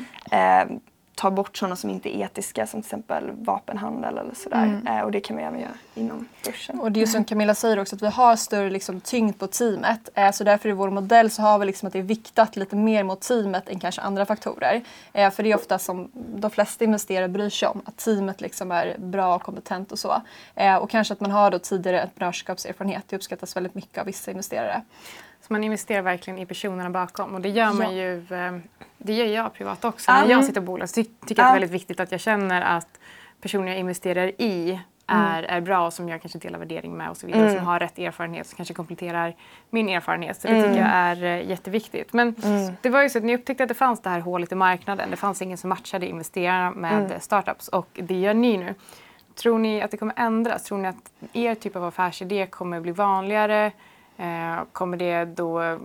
tar 1.16 1.32
bort 1.32 1.58
sådana 1.58 1.76
som 1.76 1.90
inte 1.90 2.18
är 2.18 2.26
etiska 2.26 2.68
som 2.68 2.82
till 2.82 2.88
exempel 2.88 3.32
vapenhandel 3.32 4.18
eller 4.18 4.34
sådär. 4.36 4.82
Eh, 4.88 5.02
och 5.02 5.12
det 5.12 5.20
kan 5.20 5.38
vi 5.38 5.44
även 5.44 5.60
göra 5.60 5.72
inom 5.96 6.28
börsen. 6.46 6.80
Och 6.80 6.92
det 6.92 7.00
är 7.00 7.02
ju 7.02 7.08
som 7.08 7.24
Camilla 7.24 7.56
säger 7.56 7.80
också 7.80 7.96
att 7.96 8.02
vi 8.02 8.08
har 8.08 8.36
större 8.36 8.70
liksom, 8.70 9.02
tyngd 9.02 9.40
på 9.40 9.48
teamet. 9.48 10.10
Eh, 10.14 10.32
så 10.32 10.44
därför 10.44 10.70
i 10.70 10.72
vår 10.72 10.90
modell 10.90 11.32
så 11.32 11.42
har 11.42 11.60
vi 11.60 11.66
liksom 11.66 11.88
att 11.88 11.94
det 11.94 12.00
är 12.00 12.04
viktat 12.04 12.56
lite 12.56 12.76
mer 12.76 13.04
mot 13.04 13.22
teamet 13.22 13.70
än 13.70 13.80
kanske 13.80 14.02
andra 14.02 14.26
faktorer. 14.26 14.82
Eh, 15.14 15.32
för 15.32 15.44
det 15.44 15.52
är 15.52 15.56
ofta 15.56 15.80
som 15.80 16.12
de 16.14 16.52
flesta 16.52 16.84
investerare 16.84 17.28
bryr 17.28 17.50
sig 17.50 17.68
om, 17.68 17.82
att 17.86 17.98
teamet 17.98 18.42
liksom 18.42 18.72
är 18.72 18.96
bra 18.98 19.36
och 19.36 19.44
kompetent 19.44 19.92
och 19.92 20.00
så. 20.00 20.22
Eh, 20.56 20.76
och 20.76 20.90
kanske 20.90 21.14
att 21.14 21.20
man 21.20 21.32
har 21.32 21.52
då 21.52 21.60
tidigare 21.60 22.02
entreprenörskapserfarenhet. 22.02 23.04
Det 23.08 23.16
uppskattas 23.16 23.56
väldigt 23.56 23.76
mycket 23.76 23.98
av 23.98 24.06
vissa 24.06 24.32
investerare. 24.32 24.82
Så 25.48 25.54
man 25.54 25.64
investerar 25.64 26.02
verkligen 26.02 26.40
i 26.40 26.46
personerna 26.46 26.90
bakom 26.90 27.36
och 27.36 27.42
det 27.42 27.50
gör 27.50 27.74
man 27.74 27.82
Ja. 27.82 27.92
ju, 28.04 28.18
eh, 28.32 28.54
det 28.98 29.14
gör 29.14 29.26
jag 29.26 29.54
privat 29.54 29.86
också. 29.86 30.12
När 30.12 30.20
jag 30.22 30.32
Mm. 30.32 30.44
sitter 30.44 30.62
på 30.62 30.66
bolag 30.66 30.90
så 30.90 30.96
ty- 30.96 31.10
tycker 31.26 31.42
jag 31.42 31.48
att 31.48 31.54
det 31.54 31.58
är 31.58 31.60
väldigt 31.60 31.72
viktigt 31.72 32.00
att 32.00 32.12
jag 32.12 32.22
känner 32.22 32.62
att 32.62 32.88
personer 33.42 33.68
jag 33.68 33.78
investerar 33.80 34.28
i 34.42 34.80
är, 35.08 35.44
är 35.44 35.62
bra 35.62 35.86
och 35.86 35.94
som 35.94 36.10
jag 36.10 36.22
kanske 36.22 36.40
delar 36.40 36.60
värdering 36.60 36.94
med 36.98 37.10
och 37.10 37.18
så 37.18 37.28
vidare. 37.28 37.44
Mm. 37.44 37.56
Som 37.56 37.66
har 37.66 37.80
rätt 37.80 38.00
erfarenhet 38.00 38.48
som 38.48 38.56
kanske 38.56 38.74
kompletterar 38.74 39.36
min 39.70 39.90
erfarenhet. 39.90 40.42
Så 40.42 40.48
det 40.48 40.64
tycker 40.64 40.78
jag 40.80 40.90
är 40.90 41.24
eh, 41.24 41.50
jätteviktigt. 41.50 42.14
Men 42.14 42.36
det 42.82 42.90
var 42.90 43.02
ju 43.02 43.10
så 43.10 43.18
att 43.18 43.24
ni 43.24 43.36
upptäckte 43.36 43.64
att 43.64 43.68
det 43.70 43.74
fanns 43.76 44.02
det 44.02 44.10
här 44.10 44.20
hålet 44.20 44.52
i 44.52 44.56
marknaden. 44.56 45.10
Det 45.12 45.16
fanns 45.18 45.42
ingen 45.42 45.58
som 45.58 45.70
matchade 45.70 46.08
investerarna 46.08 46.72
med 46.72 47.12
eh, 47.12 47.20
startups 47.20 47.68
och 47.68 47.88
det 47.94 48.20
gör 48.20 48.34
ni 48.34 48.58
nu. 48.58 48.76
Tror 49.36 49.60
ni 49.60 49.82
att 49.82 49.92
det 49.92 49.98
kommer 49.98 50.14
ändras? 50.18 50.64
Tror 50.64 50.78
ni 50.78 50.88
att 50.88 51.12
er 51.34 51.56
typ 51.56 51.76
av 51.76 51.84
affärsidé 51.84 52.46
kommer 52.46 52.80
bli 52.80 52.92
vanligare? 52.92 53.72
Eh, 54.18 54.64
kommer 54.72 54.98
det 54.98 55.26
då 55.26 55.80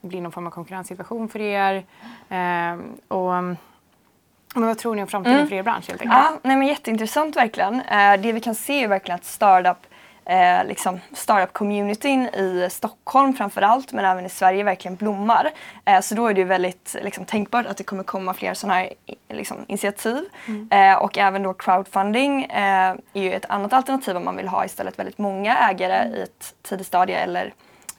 bli 0.00 0.20
någon 0.20 0.32
form 0.32 0.46
av 0.46 0.50
konkurrenssituation 0.50 1.28
för 1.28 1.40
er? 1.40 1.74
Eh, 2.28 2.78
och, 3.08 3.44
men 4.54 4.66
vad 4.66 4.78
tror 4.78 4.94
ni 4.94 5.02
om 5.02 5.08
framtiden 5.08 5.48
för 5.48 5.56
er 5.56 5.62
bransch 5.62 5.88
helt 5.88 6.00
enkelt? 6.00 6.20
Ja, 6.22 6.38
nej 6.42 6.56
men 6.56 6.68
jätteintressant 6.68 7.36
verkligen. 7.36 7.80
Eh, 7.80 8.20
det 8.20 8.32
vi 8.32 8.40
kan 8.40 8.54
se 8.54 8.84
är 8.84 8.88
verkligen 8.88 9.14
att 9.14 9.24
startup, 9.24 9.86
eh, 10.24 10.64
liksom 10.64 11.00
startup-communityn 11.12 12.28
i 12.34 12.68
Stockholm 12.70 13.34
framför 13.34 13.62
allt 13.62 13.92
men 13.92 14.04
även 14.04 14.26
i 14.26 14.28
Sverige 14.28 14.64
verkligen 14.64 14.96
blommar. 14.96 15.50
Eh, 15.84 16.00
så 16.00 16.14
då 16.14 16.26
är 16.26 16.34
det 16.34 16.40
ju 16.40 16.46
väldigt 16.46 16.96
liksom, 17.02 17.24
tänkbart 17.24 17.66
att 17.66 17.76
det 17.76 17.84
kommer 17.84 18.02
komma 18.02 18.34
fler 18.34 18.54
sådana 18.54 18.74
här 18.74 18.92
liksom, 19.28 19.56
initiativ. 19.68 20.24
Eh, 20.70 20.94
och 20.94 21.18
även 21.18 21.42
då 21.42 21.54
crowdfunding 21.54 22.44
eh, 22.44 22.94
är 23.12 23.22
ju 23.22 23.32
ett 23.32 23.46
annat 23.48 23.72
alternativ 23.72 24.16
om 24.16 24.24
man 24.24 24.36
vill 24.36 24.48
ha 24.48 24.64
istället 24.64 24.98
väldigt 24.98 25.18
många 25.18 25.58
ägare 25.70 26.08
i 26.16 26.22
ett 26.22 26.54
tidigt 26.62 26.86
stadie 26.86 27.18
eller 27.18 27.52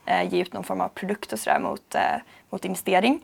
eh, 0.05 0.33
ge 0.33 0.41
ut 0.41 0.53
någon 0.53 0.63
form 0.63 0.81
av 0.81 0.87
produkt 0.87 1.33
och 1.33 1.39
sådär 1.39 1.59
mot, 1.59 1.95
eh, 1.95 2.15
mot 2.49 2.65
investering. 2.65 3.21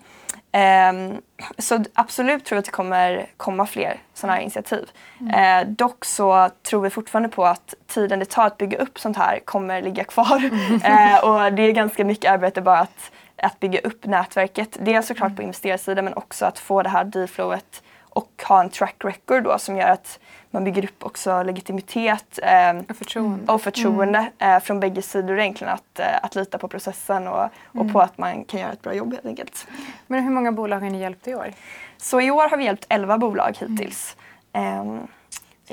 Ehm, 0.51 1.21
så 1.57 1.83
absolut 1.93 2.45
tror 2.45 2.55
jag 2.55 2.59
att 2.59 2.65
det 2.65 2.71
kommer 2.71 3.25
komma 3.37 3.65
fler 3.65 3.97
sådana 4.13 4.33
här 4.33 4.41
initiativ. 4.41 4.89
Eh, 5.33 5.67
dock 5.67 6.05
så 6.05 6.49
tror 6.69 6.81
vi 6.81 6.89
fortfarande 6.89 7.29
på 7.29 7.45
att 7.45 7.73
tiden 7.87 8.19
det 8.19 8.25
tar 8.25 8.47
att 8.47 8.57
bygga 8.57 8.77
upp 8.77 8.99
sånt 8.99 9.17
här 9.17 9.39
kommer 9.39 9.81
ligga 9.81 10.03
kvar. 10.03 10.43
eh, 10.83 11.23
och 11.23 11.53
det 11.53 11.61
är 11.61 11.71
ganska 11.71 12.05
mycket 12.05 12.31
arbete 12.31 12.61
bara 12.61 12.79
att, 12.79 13.11
att 13.35 13.59
bygga 13.59 13.79
upp 13.79 14.05
nätverket. 14.05 14.77
Dels 14.79 15.07
såklart 15.07 15.35
på 15.35 15.41
investerarsidan 15.41 16.05
men 16.05 16.13
också 16.13 16.45
att 16.45 16.59
få 16.59 16.83
det 16.83 16.89
här 16.89 17.03
dealflowet 17.03 17.83
och 18.09 18.43
ha 18.47 18.61
en 18.61 18.69
track 18.69 18.95
record 18.99 19.43
då 19.43 19.59
som 19.59 19.77
gör 19.77 19.89
att 19.89 20.19
man 20.51 20.63
bygger 20.63 20.83
upp 20.83 21.05
också 21.05 21.43
legitimitet 21.43 22.39
ehm, 22.43 22.79
Och 22.89 22.95
förtroende. 22.95 23.53
och 23.53 23.61
förtroende 23.61 24.31
eh, 24.39 24.59
från 24.59 24.79
bägge 24.79 25.01
sidor 25.01 25.39
egentligen 25.39 25.73
att, 25.73 25.99
eh, 25.99 26.05
att 26.23 26.35
lita 26.35 26.57
på 26.57 26.67
processen 26.67 27.27
och, 27.27 27.49
och 27.65 27.93
på 27.93 28.01
att 28.01 28.17
man 28.17 28.43
kan 28.43 28.59
göra 28.59 28.71
ett 28.71 28.81
bra 28.81 28.93
jobb 28.93 29.13
helt 29.13 29.25
enkelt. 29.25 29.67
Men 30.07 30.23
hur 30.23 30.31
många 30.31 30.51
bolag 30.51 30.79
har 30.79 30.89
ni 30.89 30.99
hjälpt 30.99 31.27
i 31.27 31.35
år? 31.35 31.53
Så 31.97 32.21
i 32.21 32.31
år 32.31 32.49
har 32.49 32.57
vi 32.57 32.63
hjälpt 32.63 32.85
11 32.89 33.17
bolag 33.17 33.57
hittills. 33.59 34.17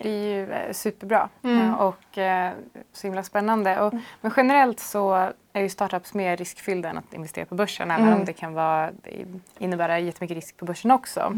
Det 0.03 0.09
är 0.09 0.37
ju 0.37 0.53
eh, 0.53 0.73
superbra 0.73 1.29
eh, 1.43 1.75
och 1.75 2.19
eh, 2.19 2.53
så 2.93 3.07
himla 3.07 3.23
spännande. 3.23 3.81
Och, 3.81 3.95
Men 4.21 4.33
generellt 4.37 4.81
så 4.81 5.31
är 5.53 5.61
ju 5.61 5.69
startups 5.69 6.15
mer 6.15 6.37
riskfyllda 6.37 6.89
än 6.91 6.99
att 6.99 7.15
investera 7.15 7.45
på 7.45 7.55
börsen 7.55 7.91
även 7.91 8.13
om 8.13 8.25
det 8.25 8.33
kan 8.33 8.55
vara, 8.55 8.91
innebära 9.59 9.99
jättemycket 9.99 10.35
risk 10.35 10.57
på 10.57 10.65
börsen 10.65 10.91
också. 10.91 11.33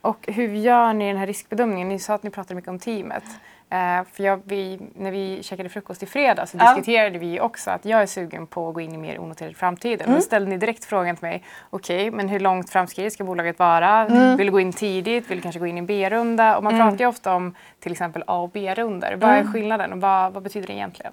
Och 0.00 0.28
hur 0.28 0.48
gör 0.54 0.92
ni 0.92 1.06
den 1.08 1.16
här 1.16 1.26
riskbedömningen? 1.26 1.88
Ni 1.88 1.98
sa 1.98 2.14
att 2.14 2.22
ni 2.22 2.30
pratade 2.30 2.54
mycket 2.54 2.70
om 2.70 2.78
teamet. 2.78 3.24
Eh, 3.72 4.04
för 4.12 4.22
jag, 4.24 4.40
vi, 4.44 4.78
när 4.94 5.10
vi 5.10 5.42
käkade 5.42 5.68
frukost 5.68 6.02
i 6.02 6.06
fredags 6.06 6.50
så 6.50 6.56
Ja. 6.60 6.74
diskuterade 6.74 7.18
vi 7.18 7.40
också 7.40 7.70
att 7.70 7.84
jag 7.84 8.02
är 8.02 8.06
sugen 8.06 8.46
på 8.46 8.68
att 8.68 8.74
gå 8.74 8.80
in 8.80 8.94
i 8.94 8.96
mer 8.98 9.18
onoterad 9.20 9.56
framtiden. 9.56 10.08
Och 10.08 10.14
då 10.14 10.20
ställde 10.20 10.50
ni 10.50 10.56
direkt 10.56 10.84
frågan 10.84 11.16
till 11.16 11.24
mig, 11.26 11.44
okej 11.70 12.10
men 12.10 12.28
hur 12.28 12.40
långt 12.40 12.70
framskridet 12.70 13.12
ska 13.12 13.24
bolaget 13.24 13.58
vara? 13.58 14.06
Vill 14.36 14.46
du 14.46 14.52
gå 14.52 14.60
in 14.60 14.72
tidigt? 14.72 15.30
Vill 15.30 15.38
du 15.38 15.42
kanske 15.42 15.58
gå 15.58 15.66
in 15.66 15.76
i 15.76 15.78
en 15.78 15.86
B-runda? 15.86 16.56
Och 16.56 16.64
man 16.64 16.78
pratar 16.78 16.98
ju 16.98 17.06
ofta 17.06 17.34
om 17.34 17.54
till 17.80 17.92
exempel 17.92 18.24
A 18.26 18.38
och 18.40 18.50
B-runder. 18.50 19.16
Vad 19.16 19.30
är 19.30 19.44
skillnaden 19.44 19.92
och 19.92 20.00
vad, 20.00 20.32
vad 20.32 20.42
betyder 20.42 20.66
det 20.66 20.72
egentligen? 20.72 21.12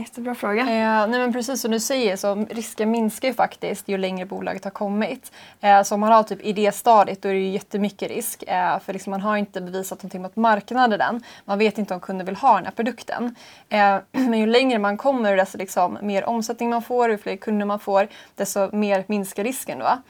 Jättebra 0.00 0.34
fråga. 0.34 0.62
Eh, 0.62 1.08
nej 1.08 1.20
men 1.20 1.32
precis 1.32 1.60
som 1.60 1.70
du 1.70 1.80
säger 1.80 2.16
så 2.16 2.34
risken 2.50 2.90
minskar 2.90 3.28
ju 3.28 3.34
faktiskt 3.34 3.88
ju 3.88 3.98
längre 3.98 4.26
bolaget 4.26 4.64
har 4.64 4.70
kommit. 4.70 5.32
Eh, 5.60 5.82
så 5.82 5.94
om 5.94 6.00
man 6.00 6.12
har 6.12 6.22
typ 6.22 6.42
idéstadiet 6.42 7.22
då 7.22 7.28
är 7.28 7.32
det 7.32 7.40
ju 7.40 7.48
jättemycket 7.48 8.10
risk. 8.10 8.42
Eh, 8.42 8.78
för 8.78 8.92
liksom 8.92 9.10
man 9.10 9.20
har 9.20 9.36
inte 9.36 9.60
bevisat 9.60 9.98
någonting 9.98 10.22
mot 10.22 10.36
marknaden 10.36 11.00
än. 11.00 11.22
Man 11.44 11.58
vet 11.58 11.78
inte 11.78 11.94
om 11.94 12.00
kunder 12.00 12.24
vill 12.24 12.36
ha 12.36 12.54
den 12.54 12.64
här 12.64 12.72
produkten. 12.72 13.34
Eh, 13.68 13.96
men 14.12 14.38
ju 14.38 14.46
längre 14.46 14.78
man 14.78 14.96
kommer 14.96 15.36
desto 15.36 15.58
liksom 15.58 15.98
mer 16.02 16.24
omsättning 16.24 16.70
man 16.70 16.82
får, 16.82 17.10
ju 17.10 17.18
fler 17.18 17.36
kunder 17.36 17.66
man 17.66 17.78
får, 17.78 18.08
desto 18.34 18.76
mer 18.76 19.04
minskar 19.06 19.44
risken. 19.44 19.78
Då. 19.78 20.02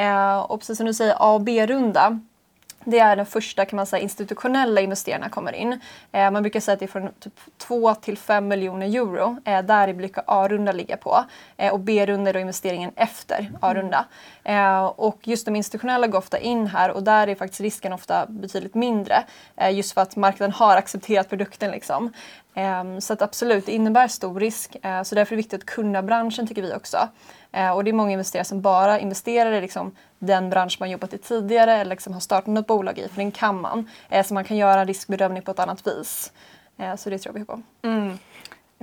Eh, 0.00 0.38
och 0.38 0.60
precis 0.60 0.76
som 0.76 0.86
du 0.86 0.94
säger, 0.94 1.14
A 1.18 1.34
och 1.34 1.40
B-runda 1.40 2.20
det 2.84 2.98
är 2.98 3.16
den 3.16 3.26
första 3.26 3.64
kan 3.64 3.76
man 3.76 3.86
säga, 3.86 4.02
institutionella 4.02 4.80
investerarna 4.80 5.28
kommer 5.28 5.52
in. 5.52 5.80
Eh, 6.12 6.30
man 6.30 6.42
brukar 6.42 6.60
säga 6.60 6.72
att 6.72 6.78
det 6.78 6.84
är 6.84 6.88
från 6.88 7.12
typ 7.18 7.40
2 7.58 7.94
till 7.94 8.18
5 8.18 8.48
miljoner 8.48 8.86
euro. 8.86 9.36
Eh, 9.44 9.62
där 9.62 9.92
brukar 9.92 10.24
A-runda 10.26 10.72
ligga 10.72 10.96
på. 10.96 11.24
Eh, 11.56 11.72
och 11.72 11.80
B-runda 11.80 12.30
är 12.30 12.34
då 12.34 12.40
investeringen 12.40 12.90
efter 12.96 13.52
A-runda. 13.60 14.04
Eh, 14.44 14.84
och 14.84 15.28
just 15.28 15.44
de 15.44 15.56
institutionella 15.56 16.06
går 16.06 16.18
ofta 16.18 16.38
in 16.38 16.66
här 16.66 16.90
och 16.90 17.02
där 17.02 17.26
är 17.26 17.34
faktiskt 17.34 17.60
risken 17.60 17.92
ofta 17.92 18.26
betydligt 18.26 18.74
mindre. 18.74 19.24
Eh, 19.56 19.70
just 19.70 19.92
för 19.92 20.00
att 20.00 20.16
marknaden 20.16 20.52
har 20.52 20.76
accepterat 20.76 21.28
produkten. 21.28 21.70
Liksom. 21.70 22.12
Eh, 22.54 22.98
så 22.98 23.12
att 23.12 23.22
absolut, 23.22 23.66
det 23.66 23.72
innebär 23.72 24.08
stor 24.08 24.40
risk. 24.40 24.76
Eh, 24.82 25.02
så 25.02 25.14
därför 25.14 25.32
är 25.32 25.36
det 25.36 25.42
viktigt 25.42 25.60
att 25.60 25.66
kunna 25.66 26.02
branschen 26.02 26.46
tycker 26.46 26.62
vi 26.62 26.74
också. 26.74 27.08
Eh, 27.52 27.70
och 27.70 27.84
det 27.84 27.90
är 27.90 27.92
många 27.92 28.12
investerare 28.12 28.44
som 28.44 28.60
bara 28.60 28.98
investerar 28.98 29.52
i 29.52 29.60
liksom 29.60 29.92
den 30.18 30.50
bransch 30.50 30.76
man 30.80 30.90
jobbat 30.90 31.14
i 31.14 31.18
tidigare 31.18 31.74
eller 31.74 31.90
liksom 31.90 32.12
har 32.12 32.20
startat 32.20 32.46
något 32.46 32.66
bolag 32.66 32.98
i, 32.98 33.08
för 33.08 33.16
den 33.16 33.30
kan 33.30 33.60
man. 33.60 33.90
Eh, 34.08 34.26
så 34.26 34.34
man 34.34 34.44
kan 34.44 34.56
göra 34.56 34.84
riskbedömning 34.84 35.42
på 35.42 35.50
ett 35.50 35.58
annat 35.58 35.86
vis. 35.86 36.32
Eh, 36.78 36.96
så 36.96 37.10
det 37.10 37.18
tror 37.18 37.32
vi 37.32 37.44
på. 37.44 37.62
Mm. 37.82 38.18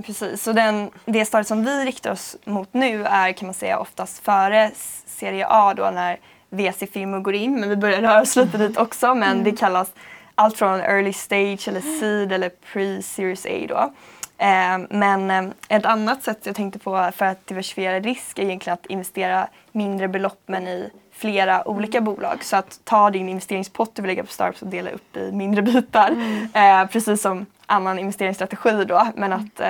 Precis, 0.06 0.44
så 0.44 0.54
den, 0.54 0.90
det 1.06 1.26
stadiet 1.26 1.48
som 1.48 1.66
vi 1.66 1.86
riktar 1.86 2.12
oss 2.12 2.36
mot 2.46 2.74
nu 2.74 3.06
är 3.06 3.32
kan 3.32 3.48
man 3.48 3.54
säga 3.54 3.80
oftast 3.80 4.24
före 4.26 4.72
serie 5.06 5.48
A 5.50 5.74
då 5.74 5.90
när 5.94 6.20
VC-firmor 6.50 7.20
går 7.20 7.36
in, 7.36 7.60
men 7.60 7.70
vi 7.70 7.76
börjar 7.76 8.02
röra 8.02 8.22
oss 8.22 8.36
lite 8.36 8.58
dit 8.58 8.78
också. 8.78 9.16
Men 9.16 9.32
mm. 9.32 9.44
det 9.44 9.52
kallas 9.52 9.92
allt 10.36 10.58
från 10.58 10.80
early 10.80 11.14
stage 11.14 11.68
eller 11.68 12.00
seed 12.00 12.32
eller 12.32 12.52
pre-series 12.74 13.48
A 13.48 13.66
då. 13.70 13.94
Eh, 14.38 14.78
men 14.90 15.32
eh, 15.32 15.52
ett 15.70 15.86
annat 15.86 16.24
sätt 16.24 16.40
jag 16.44 16.56
tänkte 16.56 16.80
på 16.80 17.12
för 17.16 17.26
att 17.26 17.48
diversifiera 17.48 18.00
risk 18.00 18.40
är 18.40 18.44
egentligen 18.44 18.74
att 18.74 18.86
investera 18.86 19.48
mindre 19.72 20.08
belopp 20.08 20.42
men 20.46 20.68
i 20.68 20.90
flera 21.12 21.68
olika 21.68 22.02
bolag. 22.02 22.44
Så 22.44 22.56
att 22.56 22.80
ta 22.84 23.10
din 23.10 23.30
investeringspott 23.30 23.96
du 23.96 24.02
vill 24.02 24.10
lägga 24.10 24.24
på 24.24 24.32
startups 24.32 24.62
och 24.62 24.68
dela 24.68 24.90
upp 24.90 25.18
i 25.18 25.32
mindre 25.32 25.62
bitar. 25.62 26.08
Mm. 26.08 26.50
Eh, 26.54 26.88
precis 26.88 27.22
som 27.22 27.46
annan 27.66 28.00
investeringsstrategi 28.00 28.86
då. 28.86 29.08
Men 29.16 29.34
att, 29.34 29.62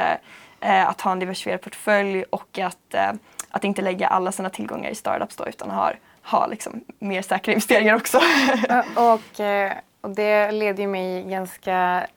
att 0.59 1.01
ha 1.01 1.11
en 1.11 1.19
diversifierad 1.19 1.61
portfölj 1.61 2.23
och 2.23 2.59
att, 2.59 2.95
att 3.49 3.63
inte 3.63 3.81
lägga 3.81 4.07
alla 4.07 4.31
sina 4.31 4.49
tillgångar 4.49 4.89
i 4.89 4.95
startups 4.95 5.35
då 5.35 5.47
utan 5.47 5.69
ha, 5.69 5.91
ha 6.23 6.47
liksom 6.47 6.83
mer 6.99 7.21
säkra 7.21 7.53
investeringar 7.53 7.95
också. 7.95 8.17
och, 8.95 9.41
och 10.01 10.09
det 10.09 10.51
leder 10.51 10.83
ju 10.83 10.87
mig 10.87 11.23
ganska 11.23 12.07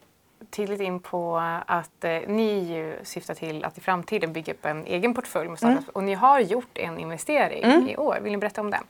tydligt 0.51 0.81
in 0.81 1.01
på 1.01 1.39
att 1.67 2.05
eh, 2.05 2.21
ni 2.27 2.75
ju 2.75 2.99
syftar 3.03 3.35
till 3.35 3.65
att 3.65 3.79
i 3.79 3.81
framtiden 3.81 4.33
bygga 4.33 4.53
upp 4.53 4.65
en 4.65 4.87
egen 4.87 5.15
portfölj 5.15 5.49
med 5.49 5.59
startups 5.59 5.85
mm. 5.85 5.91
och 5.93 6.05
ni 6.05 6.15
har 6.15 6.41
gjort 6.41 6.79
en 6.79 6.99
investering 6.99 7.65
mm. 7.65 7.89
i 7.89 7.97
år. 7.97 8.19
Vill 8.23 8.33
ni 8.33 8.39
berätta 8.39 8.61
om 8.61 8.71
den? 8.71 8.85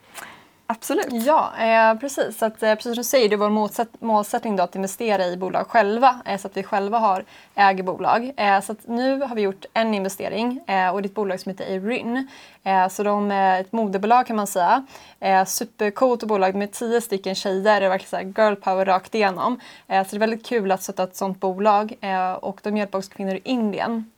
Absolut. 0.71 1.07
Ja, 1.11 1.53
eh, 1.59 1.99
precis. 1.99 2.39
Så 2.39 2.47
att, 2.47 2.63
eh, 2.63 2.75
precis 2.75 2.83
som 2.83 2.95
du 2.95 3.05
säger, 3.05 3.29
det 3.29 3.35
är 3.35 3.37
vår 3.37 3.51
målsätt 3.51 4.01
målsättning 4.01 4.57
då 4.57 4.63
att 4.63 4.77
investera 4.77 5.27
i 5.27 5.37
bolag 5.37 5.67
själva 5.67 6.21
eh, 6.25 6.39
så 6.39 6.47
att 6.47 6.57
vi 6.57 6.63
själva 6.63 6.99
har, 6.99 7.25
äger 7.55 7.83
bolag. 7.83 8.33
Eh, 8.37 8.61
så 8.61 8.75
nu 8.85 9.21
har 9.21 9.35
vi 9.37 9.43
gjort 9.43 9.65
en 9.75 9.95
investering 9.95 10.61
eh, 10.67 10.89
och 10.91 11.03
det 11.03 11.07
är 11.07 11.11
ett 11.11 11.15
bolag 11.15 11.41
som 11.41 11.51
heter 11.51 11.65
Erin. 11.65 12.29
Eh, 12.65 12.89
så 12.89 13.03
de 13.03 13.31
är 13.31 13.61
ett 13.61 13.73
moderbolag 13.73 14.27
kan 14.27 14.37
man 14.37 14.47
säga. 14.47 14.87
Eh, 15.21 15.45
supercoolt 15.45 16.25
bolag 16.25 16.55
med 16.55 16.73
tio 16.73 17.01
stycken 17.01 17.35
tjejer. 17.35 17.81
Det 17.81 17.87
är 17.87 17.91
verkligen 17.91 18.35
så 18.35 18.41
girl 18.41 18.55
power 18.55 18.85
rakt 18.85 19.15
igenom. 19.15 19.61
Eh, 19.87 20.05
så 20.05 20.11
det 20.11 20.17
är 20.17 20.21
väldigt 20.21 20.47
kul 20.47 20.73
att 20.73 20.83
sätta 20.83 21.03
ett 21.03 21.17
sådant 21.17 21.41
bolag 21.41 21.95
eh, 22.01 22.33
och 22.33 22.61
de 22.63 22.77
hjälper 22.77 22.99
också 22.99 23.11
kvinnor 23.11 23.35
i 23.35 23.41
Indien 23.45 24.11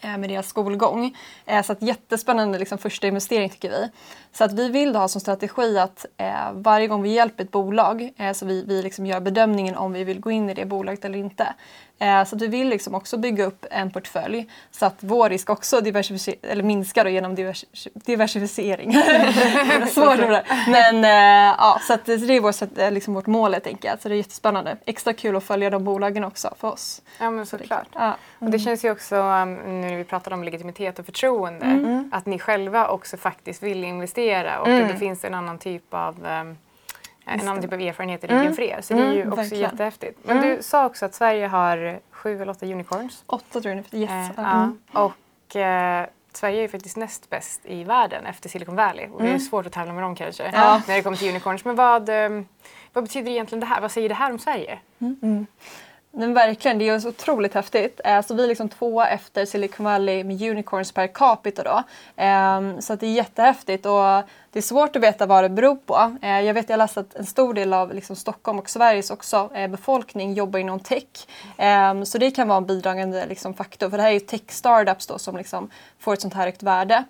med 0.00 0.30
deras 0.30 0.48
skolgång. 0.48 1.16
Eh, 1.46 1.62
så 1.62 1.72
att 1.72 1.82
jättespännande 1.82 2.58
liksom, 2.58 2.78
första 2.78 3.06
investering 3.06 3.50
tycker 3.50 3.70
vi. 3.70 3.90
Så 4.32 4.44
att 4.44 4.52
vi 4.52 4.68
vill 4.68 4.96
ha 4.96 5.08
som 5.08 5.20
strategi 5.20 5.78
att 5.78 6.06
eh, 6.16 6.52
varje 6.52 6.86
gång 6.86 7.02
vi 7.02 7.08
hjälper 7.08 7.44
ett 7.44 7.50
bolag 7.50 8.12
eh, 8.16 8.32
så 8.32 8.46
vi, 8.46 8.64
vi 8.66 8.82
liksom 8.82 9.06
gör 9.06 9.20
bedömningen 9.20 9.76
om 9.76 9.92
vi 9.92 10.04
vill 10.04 10.20
gå 10.20 10.30
in 10.30 10.50
i 10.50 10.54
det 10.54 10.64
bolaget 10.64 11.04
eller 11.04 11.18
inte. 11.18 11.54
Eh, 11.98 12.24
så 12.24 12.36
att 12.36 12.42
vi 12.42 12.46
vill 12.46 12.68
liksom 12.68 12.94
också 12.94 13.16
bygga 13.16 13.44
upp 13.44 13.66
en 13.70 13.90
portfölj 13.90 14.48
så 14.70 14.86
att 14.86 14.96
vår 15.00 15.28
risk 15.30 15.50
också 15.50 15.76
eller 15.76 16.62
minskar 16.62 17.04
då 17.04 17.10
genom 17.10 17.34
divers 17.34 17.64
diversifiering. 17.94 18.92
Svårt 19.90 20.18
ord 20.18 20.38
Men 20.68 21.04
eh, 21.04 21.54
ja, 21.58 21.80
så 21.82 21.92
att 21.92 22.04
det 22.04 22.12
är 22.12 22.40
vår, 22.40 22.80
eh, 22.80 22.92
liksom 22.92 23.14
vårt 23.14 23.26
mål 23.26 23.52
helt 23.52 23.66
enkelt. 23.66 24.02
Så 24.02 24.08
det 24.08 24.14
är 24.14 24.16
jättespännande. 24.16 24.76
Extra 24.84 25.12
kul 25.12 25.36
att 25.36 25.44
följa 25.44 25.70
de 25.70 25.84
bolagen 25.84 26.24
också 26.24 26.54
för 26.58 26.68
oss. 26.68 27.02
Ja 27.18 27.30
men 27.30 27.46
såklart. 27.46 27.88
Ja. 27.92 28.00
Mm. 28.00 28.16
Och 28.38 28.50
det 28.50 28.58
känns 28.58 28.84
ju 28.84 28.90
också 28.90 29.16
um, 29.16 29.84
nu 29.86 29.90
när 29.90 29.98
vi 29.98 30.04
pratar 30.04 30.32
om 30.32 30.44
legitimitet 30.44 30.98
och 30.98 31.06
förtroende 31.06 31.66
mm. 31.66 32.10
att 32.12 32.26
ni 32.26 32.38
själva 32.38 32.88
också 32.88 33.16
faktiskt 33.16 33.62
vill 33.62 33.84
investera 33.84 34.60
och 34.60 34.68
mm. 34.68 34.88
det 34.88 34.96
finns 34.96 35.24
en 35.24 35.34
annan 35.34 35.58
typ 35.58 35.94
av 35.94 36.14
um, 36.14 36.56
en 37.24 37.40
annan 37.40 37.62
typ 37.62 37.72
av 37.72 37.80
erfarenhet 37.80 38.24
i 38.24 38.26
ryggen 38.26 38.42
mm. 38.42 38.54
för 38.54 38.62
er. 38.62 38.80
Så 38.80 38.94
det 38.94 39.02
är 39.02 39.12
ju 39.12 39.20
mm, 39.20 39.32
också 39.32 39.42
verkligen. 39.42 39.70
jättehäftigt. 39.70 40.18
Men 40.22 40.38
mm. 40.38 40.56
du 40.56 40.62
sa 40.62 40.86
också 40.86 41.06
att 41.06 41.14
Sverige 41.14 41.46
har 41.46 42.00
sju 42.10 42.42
eller 42.42 42.52
åtta 42.52 42.66
unicorns. 42.66 43.24
Åtta 43.26 43.60
tror 43.60 43.74
jag 43.74 44.00
yes. 44.00 44.10
Eh, 44.10 44.30
ja. 44.36 44.72
Och 44.92 45.56
eh, 45.56 46.06
Sverige 46.32 46.64
är 46.64 46.68
faktiskt 46.68 46.96
näst 46.96 47.30
bäst 47.30 47.60
i 47.64 47.84
världen 47.84 48.26
efter 48.26 48.48
Silicon 48.48 48.76
Valley. 48.76 49.08
Och 49.08 49.18
det 49.20 49.26
är 49.26 49.28
mm. 49.28 49.40
svårt 49.40 49.66
att 49.66 49.72
tävla 49.72 49.92
med 49.92 50.02
dem 50.02 50.14
kanske 50.14 50.50
ja. 50.52 50.82
när 50.88 50.94
det 50.94 51.02
kommer 51.02 51.16
till 51.16 51.28
unicorns. 51.28 51.64
Men 51.64 51.76
vad, 51.76 52.08
eh, 52.08 52.42
vad 52.92 53.04
betyder 53.04 53.30
egentligen 53.30 53.60
det 53.60 53.66
här? 53.66 53.80
Vad 53.80 53.92
säger 53.92 54.08
det 54.08 54.14
här 54.14 54.32
om 54.32 54.38
Sverige? 54.38 54.78
Men 56.18 56.34
verkligen, 56.34 56.78
det 56.78 56.88
är 56.88 56.98
så 56.98 57.08
otroligt 57.08 57.54
häftigt. 57.54 58.00
Eh, 58.04 58.22
så 58.22 58.34
vi 58.34 58.44
är 58.44 58.48
liksom 58.48 58.68
tvåa 58.68 59.08
efter 59.08 59.44
Silicon 59.44 59.84
Valley 59.84 60.24
med 60.24 60.42
unicorns 60.42 60.92
per 60.92 61.06
capita 61.06 61.62
då. 61.62 61.82
Ehm, 62.16 62.82
så 62.82 62.94
det 62.94 63.06
är 63.06 63.12
jättehäftigt 63.12 63.86
och 63.86 64.22
det 64.52 64.58
är 64.58 64.62
svårt 64.62 64.96
att 64.96 65.02
veta 65.02 65.26
vad 65.26 65.44
det 65.44 65.48
beror 65.48 65.76
på. 65.76 66.16
Eh, 66.22 66.40
jag 66.40 66.54
vet 66.54 66.68
jag 66.68 66.78
läste 66.78 67.00
att 67.00 67.14
en 67.14 67.26
stor 67.26 67.54
del 67.54 67.72
av 67.72 67.94
liksom 67.94 68.16
Stockholm 68.16 68.58
och 68.58 68.70
Sveriges 68.70 69.10
också 69.10 69.50
eh, 69.54 69.68
befolkning 69.68 70.34
jobbar 70.34 70.58
inom 70.58 70.80
tech. 70.80 71.26
Ehm, 71.56 72.06
så 72.06 72.18
det 72.18 72.30
kan 72.30 72.48
vara 72.48 72.58
en 72.58 72.66
bidragande 72.66 73.26
liksom 73.26 73.54
faktor 73.54 73.90
för 73.90 73.96
det 73.96 74.02
här 74.02 74.10
är 74.10 74.14
ju 74.14 74.20
tech 74.20 74.42
startups 74.48 75.06
då 75.06 75.18
som 75.18 75.36
liksom 75.36 75.70
får 75.98 76.12
ett 76.12 76.20
sånt 76.20 76.34
här 76.34 76.44
högt 76.44 76.62
värde. 76.62 77.04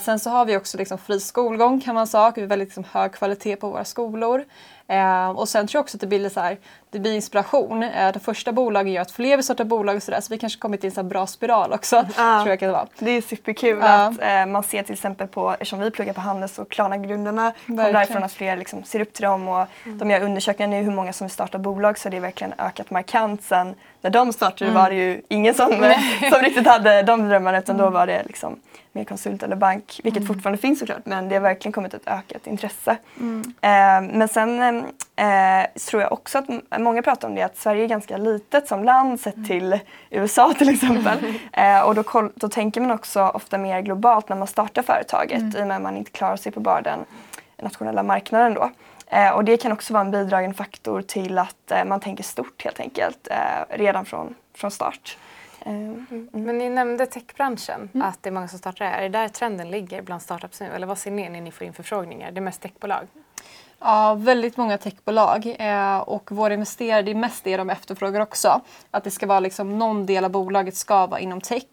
Sen 0.00 0.18
så 0.18 0.30
har 0.30 0.44
vi 0.44 0.56
också 0.56 0.78
liksom 0.78 0.98
fri 0.98 1.20
skolgång 1.20 1.80
kan 1.80 1.94
man 1.94 2.06
säga. 2.06 2.32
Vi 2.36 2.40
har 2.40 2.48
väldigt 2.48 2.68
liksom 2.68 2.84
hög 2.92 3.12
kvalitet 3.12 3.56
på 3.56 3.70
våra 3.70 3.84
skolor. 3.84 4.44
Eh, 4.88 5.30
och 5.30 5.48
sen 5.48 5.66
tror 5.66 5.78
jag 5.78 5.82
också 5.82 5.96
att 5.96 6.00
det 6.00 6.06
blir, 6.06 6.28
så 6.28 6.40
här, 6.40 6.58
det 6.90 6.98
blir 6.98 7.14
inspiration. 7.14 7.82
Eh, 7.82 8.12
det 8.12 8.20
första 8.20 8.52
bolagen 8.52 8.92
gör 8.92 9.02
att 9.02 9.10
fler 9.10 9.36
vill 9.36 9.44
starta 9.44 9.64
bolag 9.64 9.96
och 9.96 10.02
sådär 10.02 10.20
så 10.20 10.34
vi 10.34 10.38
kanske 10.38 10.60
kommit 10.60 10.84
i 10.84 10.86
en 10.86 10.92
så 10.92 11.02
bra 11.02 11.26
spiral 11.26 11.72
också. 11.72 11.96
Ja. 12.16 12.40
tror 12.40 12.48
jag 12.48 12.58
kan 12.58 12.68
det, 12.68 12.72
vara. 12.72 12.86
det 12.98 13.10
är 13.10 13.20
superkul 13.20 13.78
ja. 13.78 13.86
att 13.86 14.22
eh, 14.22 14.46
man 14.46 14.62
ser 14.62 14.82
till 14.82 14.92
exempel 14.92 15.28
på, 15.28 15.52
eftersom 15.52 15.80
vi 15.80 15.90
pluggar 15.90 16.12
på 16.12 16.20
Handels 16.20 16.58
och 16.58 16.70
Klarna-grundarna 16.70 17.52
kommer 17.66 17.92
därifrån 17.92 18.24
att 18.24 18.32
fler 18.32 18.56
liksom 18.56 18.84
ser 18.84 19.00
upp 19.00 19.12
till 19.12 19.22
dem 19.22 19.48
och 19.48 19.66
mm. 19.84 19.98
de 19.98 20.10
gör 20.10 20.20
undersökningar 20.20 20.70
nu 20.70 20.82
hur 20.82 20.92
många 20.92 21.12
som 21.12 21.24
vill 21.24 21.32
starta 21.32 21.58
bolag 21.58 21.98
så 21.98 22.08
det 22.08 22.16
har 22.16 22.22
verkligen 22.22 22.54
ökat 22.58 22.90
markant 22.90 23.42
sen 23.42 23.74
när 24.00 24.10
de 24.10 24.32
startade 24.32 24.70
mm. 24.70 24.82
var 24.82 24.90
det 24.90 24.96
ju 24.96 25.22
ingen 25.28 25.54
som, 25.54 25.70
som 26.32 26.42
riktigt 26.42 26.66
hade 26.66 27.02
de 27.02 27.28
drömmarna 27.28 27.58
utan 27.58 27.76
mm. 27.76 27.84
då 27.84 27.90
var 27.90 28.06
det 28.06 28.22
liksom 28.26 28.60
mer 28.94 29.04
konsult 29.04 29.42
eller 29.42 29.56
bank, 29.56 30.00
vilket 30.04 30.22
mm. 30.22 30.34
fortfarande 30.34 30.58
finns 30.58 30.78
såklart 30.78 31.06
men 31.06 31.28
det 31.28 31.34
har 31.34 31.42
verkligen 31.42 31.72
kommit 31.72 31.94
ett 31.94 32.06
ökat 32.08 32.46
intresse. 32.46 32.96
Mm. 33.20 33.40
Eh, 33.60 34.16
men 34.16 34.28
sen 34.28 34.62
eh, 35.16 35.80
tror 35.90 36.02
jag 36.02 36.12
också 36.12 36.38
att 36.38 36.80
många 36.80 37.02
pratar 37.02 37.28
om 37.28 37.34
det 37.34 37.42
att 37.42 37.56
Sverige 37.56 37.84
är 37.84 37.88
ganska 37.88 38.16
litet 38.16 38.68
som 38.68 38.84
land 38.84 39.20
sett 39.20 39.36
mm. 39.36 39.48
till 39.48 39.78
USA 40.10 40.54
till 40.58 40.68
exempel. 40.68 41.18
eh, 41.52 41.80
och 41.80 41.94
då, 41.94 42.30
då 42.34 42.48
tänker 42.48 42.80
man 42.80 42.90
också 42.90 43.22
ofta 43.22 43.58
mer 43.58 43.80
globalt 43.80 44.28
när 44.28 44.36
man 44.36 44.48
startar 44.48 44.82
företaget 44.82 45.40
mm. 45.40 45.56
i 45.56 45.62
och 45.62 45.66
med 45.66 45.76
att 45.76 45.82
man 45.82 45.96
inte 45.96 46.10
klarar 46.10 46.36
sig 46.36 46.52
på 46.52 46.60
bara 46.60 46.82
den 46.82 47.04
nationella 47.62 48.02
marknaden 48.02 48.54
då. 48.54 48.70
Eh, 49.06 49.30
och 49.30 49.44
det 49.44 49.56
kan 49.56 49.72
också 49.72 49.92
vara 49.92 50.04
en 50.04 50.10
bidragande 50.10 50.56
faktor 50.56 51.02
till 51.02 51.38
att 51.38 51.70
eh, 51.70 51.84
man 51.84 52.00
tänker 52.00 52.24
stort 52.24 52.64
helt 52.64 52.80
enkelt 52.80 53.28
eh, 53.30 53.76
redan 53.76 54.04
från, 54.04 54.34
från 54.54 54.70
start. 54.70 55.16
Mm. 55.64 56.28
Men 56.32 56.58
ni 56.58 56.70
nämnde 56.70 57.06
techbranschen, 57.06 57.88
mm. 57.94 58.06
att 58.08 58.22
det 58.22 58.28
är 58.28 58.32
många 58.32 58.48
som 58.48 58.58
startar 58.58 58.84
här. 58.84 58.98
Är 58.98 59.02
det 59.02 59.18
där 59.18 59.28
trenden 59.28 59.70
ligger 59.70 60.02
bland 60.02 60.22
startups 60.22 60.60
nu? 60.60 60.66
Eller 60.66 60.86
vad 60.86 60.98
ser 60.98 61.10
ni 61.10 61.28
när 61.28 61.40
ni 61.40 61.50
får 61.50 61.66
in 61.66 61.72
förfrågningar? 61.72 62.30
Det 62.30 62.38
är 62.38 62.42
mest 62.42 62.60
techbolag? 62.60 63.06
Ja, 63.86 64.14
väldigt 64.14 64.56
många 64.56 64.78
techbolag 64.78 65.56
eh, 65.58 65.98
och 65.98 66.32
våra 66.32 66.54
investerare, 66.54 67.02
det 67.02 67.10
är 67.10 67.14
mest 67.14 67.44
det 67.44 67.56
de 67.56 67.70
efterfrågar 67.70 68.20
också. 68.20 68.60
Att 68.90 69.04
det 69.04 69.10
ska 69.10 69.26
vara 69.26 69.40
liksom, 69.40 69.78
någon 69.78 70.06
del 70.06 70.24
av 70.24 70.30
bolaget 70.30 70.76
ska 70.76 71.06
vara 71.06 71.20
inom 71.20 71.40
tech. 71.40 71.64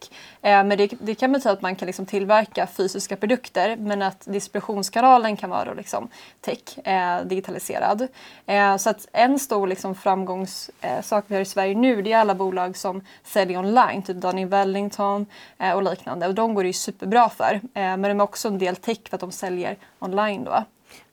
Eh, 0.42 0.64
men 0.64 0.70
det, 0.70 0.94
det, 1.02 1.16
kan 1.16 1.32
betyda 1.32 1.52
att 1.52 1.62
man 1.62 1.76
kan 1.76 1.86
liksom, 1.86 2.06
tillverka 2.06 2.68
fysiska 2.68 3.16
produkter 3.16 3.76
men 3.76 4.02
att 4.02 4.26
distributionskanalen 4.26 5.38
kan 5.38 5.50
vara 5.50 5.74
liksom, 5.74 6.08
tech, 6.42 6.88
eh, 6.88 7.22
digitaliserad. 7.26 8.08
Eh, 8.46 8.78
så 8.78 8.90
att 8.90 9.08
en 9.14 9.40
stor 9.40 9.68
liksom, 9.68 9.96
framgångssak 9.96 11.24
eh, 11.24 11.28
vi 11.28 11.36
har 11.36 11.42
i 11.42 11.46
Sverige 11.46 11.76
nu 11.76 12.02
det 12.02 12.14
är 12.14 12.18
alla 12.18 12.36
bolag 12.36 12.78
som 12.78 13.04
säljer 13.24 13.60
online, 13.60 14.02
typ 14.02 14.18
Daniel 14.18 14.50
Wellington 14.50 15.26
eh, 15.58 15.72
och 15.72 15.84
liknande. 15.84 16.28
Och 16.28 16.36
de 16.36 16.54
går 16.54 16.64
det 16.64 16.70
ju 16.70 16.74
superbra 16.74 17.30
för. 17.30 17.54
Eh, 17.54 17.62
men 17.74 18.02
de 18.02 18.20
är 18.20 18.22
också 18.22 18.48
en 18.48 18.58
del 18.58 18.76
tech 18.76 19.00
för 19.10 19.18
att 19.18 19.22
de 19.22 19.32
säljer 19.32 19.78
online 20.00 20.44
då. 20.44 20.64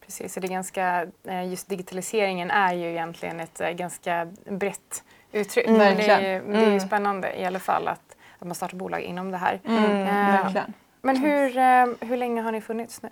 Precis, 0.08 0.34
så 0.34 0.40
det 0.40 0.46
är 0.46 0.50
ganska, 0.50 1.06
eh, 1.24 1.48
just 1.48 1.68
digitaliseringen 1.68 2.50
är 2.50 2.72
ju 2.72 2.90
egentligen 2.90 3.40
ett 3.40 3.60
eh, 3.60 3.70
ganska 3.70 4.28
brett 4.44 5.04
uttryck. 5.32 5.66
Mm, 5.66 5.78
det, 5.78 5.84
är, 5.84 6.20
det 6.20 6.58
är 6.58 6.66
mm. 6.66 6.80
spännande 6.80 7.40
i 7.40 7.44
alla 7.44 7.58
fall 7.58 7.88
att, 7.88 8.16
att 8.38 8.46
man 8.46 8.54
startar 8.54 8.76
bolag 8.76 9.00
inom 9.00 9.30
det 9.30 9.36
här. 9.36 9.60
Mm, 9.64 9.84
eh, 9.84 10.62
men 11.00 11.16
hur, 11.16 12.04
hur 12.04 12.16
länge 12.16 12.42
har 12.42 12.52
ni 12.52 12.60
funnits 12.60 13.02
nu? 13.02 13.08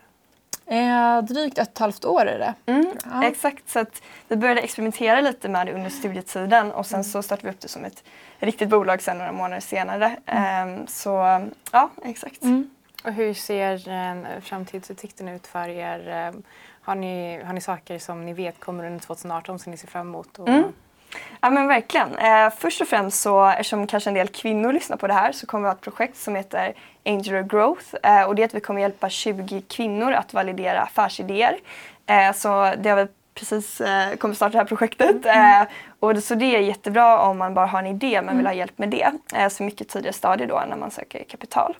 Eh, 0.66 1.22
drygt 1.22 1.58
ett 1.58 1.68
och 1.68 1.72
ett 1.72 1.78
halvt 1.78 2.04
år 2.04 2.26
är 2.26 2.38
det. 2.38 2.72
Mm, 2.72 2.86
ja. 3.04 3.24
Exakt, 3.24 3.68
så 3.68 3.78
att 3.78 4.02
vi 4.28 4.36
började 4.36 4.60
experimentera 4.60 5.20
lite 5.20 5.48
med 5.48 5.66
det 5.66 5.72
under 5.72 5.90
studietiden 5.90 6.72
och 6.72 6.86
sen 6.86 7.04
så 7.04 7.22
startade 7.22 7.48
vi 7.48 7.54
upp 7.54 7.60
det 7.60 7.68
som 7.68 7.84
ett 7.84 8.04
riktigt 8.38 8.68
bolag 8.68 9.02
sen 9.02 9.18
några 9.18 9.32
månader 9.32 9.60
senare. 9.60 10.16
Mm. 10.26 10.80
Eh, 10.80 10.86
så 10.86 11.40
ja, 11.72 11.90
exakt. 12.04 12.42
Mm. 12.42 12.70
Och 13.04 13.12
hur 13.12 13.34
ser 13.34 13.88
eh, 13.88 14.40
framtidsutsikten 14.40 15.28
ut 15.28 15.46
för 15.46 15.68
er? 15.68 16.32
Har 16.86 16.94
ni, 16.94 17.42
har 17.44 17.52
ni 17.52 17.60
saker 17.60 17.98
som 17.98 18.24
ni 18.24 18.32
vet 18.32 18.60
kommer 18.60 18.86
under 18.86 19.00
2018 19.00 19.58
som 19.58 19.70
ni 19.70 19.76
ser 19.76 19.88
fram 19.88 20.08
emot? 20.08 20.38
Och... 20.38 20.48
Mm. 20.48 20.72
Ja 21.40 21.50
men 21.50 21.66
verkligen. 21.66 22.14
Eh, 22.14 22.50
först 22.58 22.80
och 22.80 22.88
främst 22.88 23.20
så, 23.20 23.46
eftersom 23.46 23.86
kanske 23.86 24.10
en 24.10 24.14
del 24.14 24.28
kvinnor 24.28 24.72
lyssnar 24.72 24.96
på 24.96 25.06
det 25.06 25.12
här, 25.12 25.32
så 25.32 25.46
kommer 25.46 25.62
vi 25.62 25.68
ha 25.68 25.74
ett 25.74 25.80
projekt 25.80 26.16
som 26.16 26.34
heter 26.34 26.74
Angular 27.04 27.42
Growth. 27.42 27.94
Eh, 28.02 28.22
och 28.22 28.34
det 28.34 28.42
är 28.42 28.46
att 28.46 28.54
vi 28.54 28.60
kommer 28.60 28.80
hjälpa 28.80 29.08
20 29.08 29.62
kvinnor 29.68 30.12
att 30.12 30.34
validera 30.34 30.82
affärsidéer. 30.82 31.58
Eh, 32.06 32.32
så 32.32 32.74
det 32.78 32.88
har 32.88 32.96
vi 32.96 33.08
precis 33.34 33.80
eh, 33.80 34.16
kommer 34.16 34.34
starta 34.34 34.52
det 34.52 34.58
här 34.58 34.64
projektet. 34.64 35.26
Mm. 35.26 35.62
Eh, 35.62 35.68
och 36.00 36.18
så 36.18 36.34
det 36.34 36.56
är 36.56 36.60
jättebra 36.60 37.18
om 37.18 37.38
man 37.38 37.54
bara 37.54 37.66
har 37.66 37.78
en 37.78 37.86
idé 37.86 38.22
men 38.22 38.36
vill 38.36 38.46
ha 38.46 38.52
mm. 38.52 38.58
hjälp 38.58 38.78
med 38.78 38.88
det. 38.88 39.12
Eh, 39.34 39.48
så 39.48 39.62
mycket 39.62 39.88
tidigare 39.88 40.12
stadie 40.12 40.46
då 40.46 40.62
när 40.68 40.76
man 40.76 40.90
söker 40.90 41.24
kapital. 41.24 41.76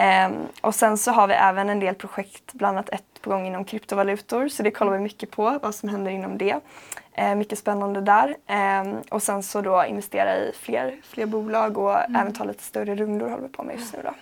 Eh, 0.00 0.30
och 0.60 0.74
sen 0.74 0.98
så 0.98 1.10
har 1.10 1.26
vi 1.26 1.34
även 1.34 1.70
en 1.70 1.80
del 1.80 1.94
projekt, 1.94 2.52
bland 2.52 2.78
annat 2.78 2.88
ett 2.88 3.22
på 3.22 3.30
gång 3.30 3.46
inom 3.46 3.64
kryptovalutor. 3.64 4.48
Så 4.48 4.62
det 4.62 4.70
kollar 4.70 4.92
vi 4.92 4.98
mycket 4.98 5.30
på, 5.30 5.58
vad 5.62 5.74
som 5.74 5.88
händer 5.88 6.10
inom 6.10 6.38
det. 6.38 6.60
Eh, 7.12 7.34
mycket 7.34 7.58
spännande 7.58 8.00
där. 8.00 8.36
Eh, 8.46 8.94
och 9.10 9.22
sen 9.22 9.42
så 9.42 9.60
då 9.60 9.84
investera 9.84 10.36
i 10.36 10.52
fler, 10.60 10.96
fler 11.02 11.26
bolag 11.26 11.78
och 11.78 11.98
mm. 11.98 12.16
även 12.16 12.32
ta 12.32 12.44
lite 12.44 12.62
större 12.62 12.94
rundor 12.94 13.28
håller 13.28 13.42
vi 13.42 13.48
på 13.48 13.62
med 13.62 13.76
just 13.76 13.94
nu. 13.94 14.00
Då. 14.04 14.14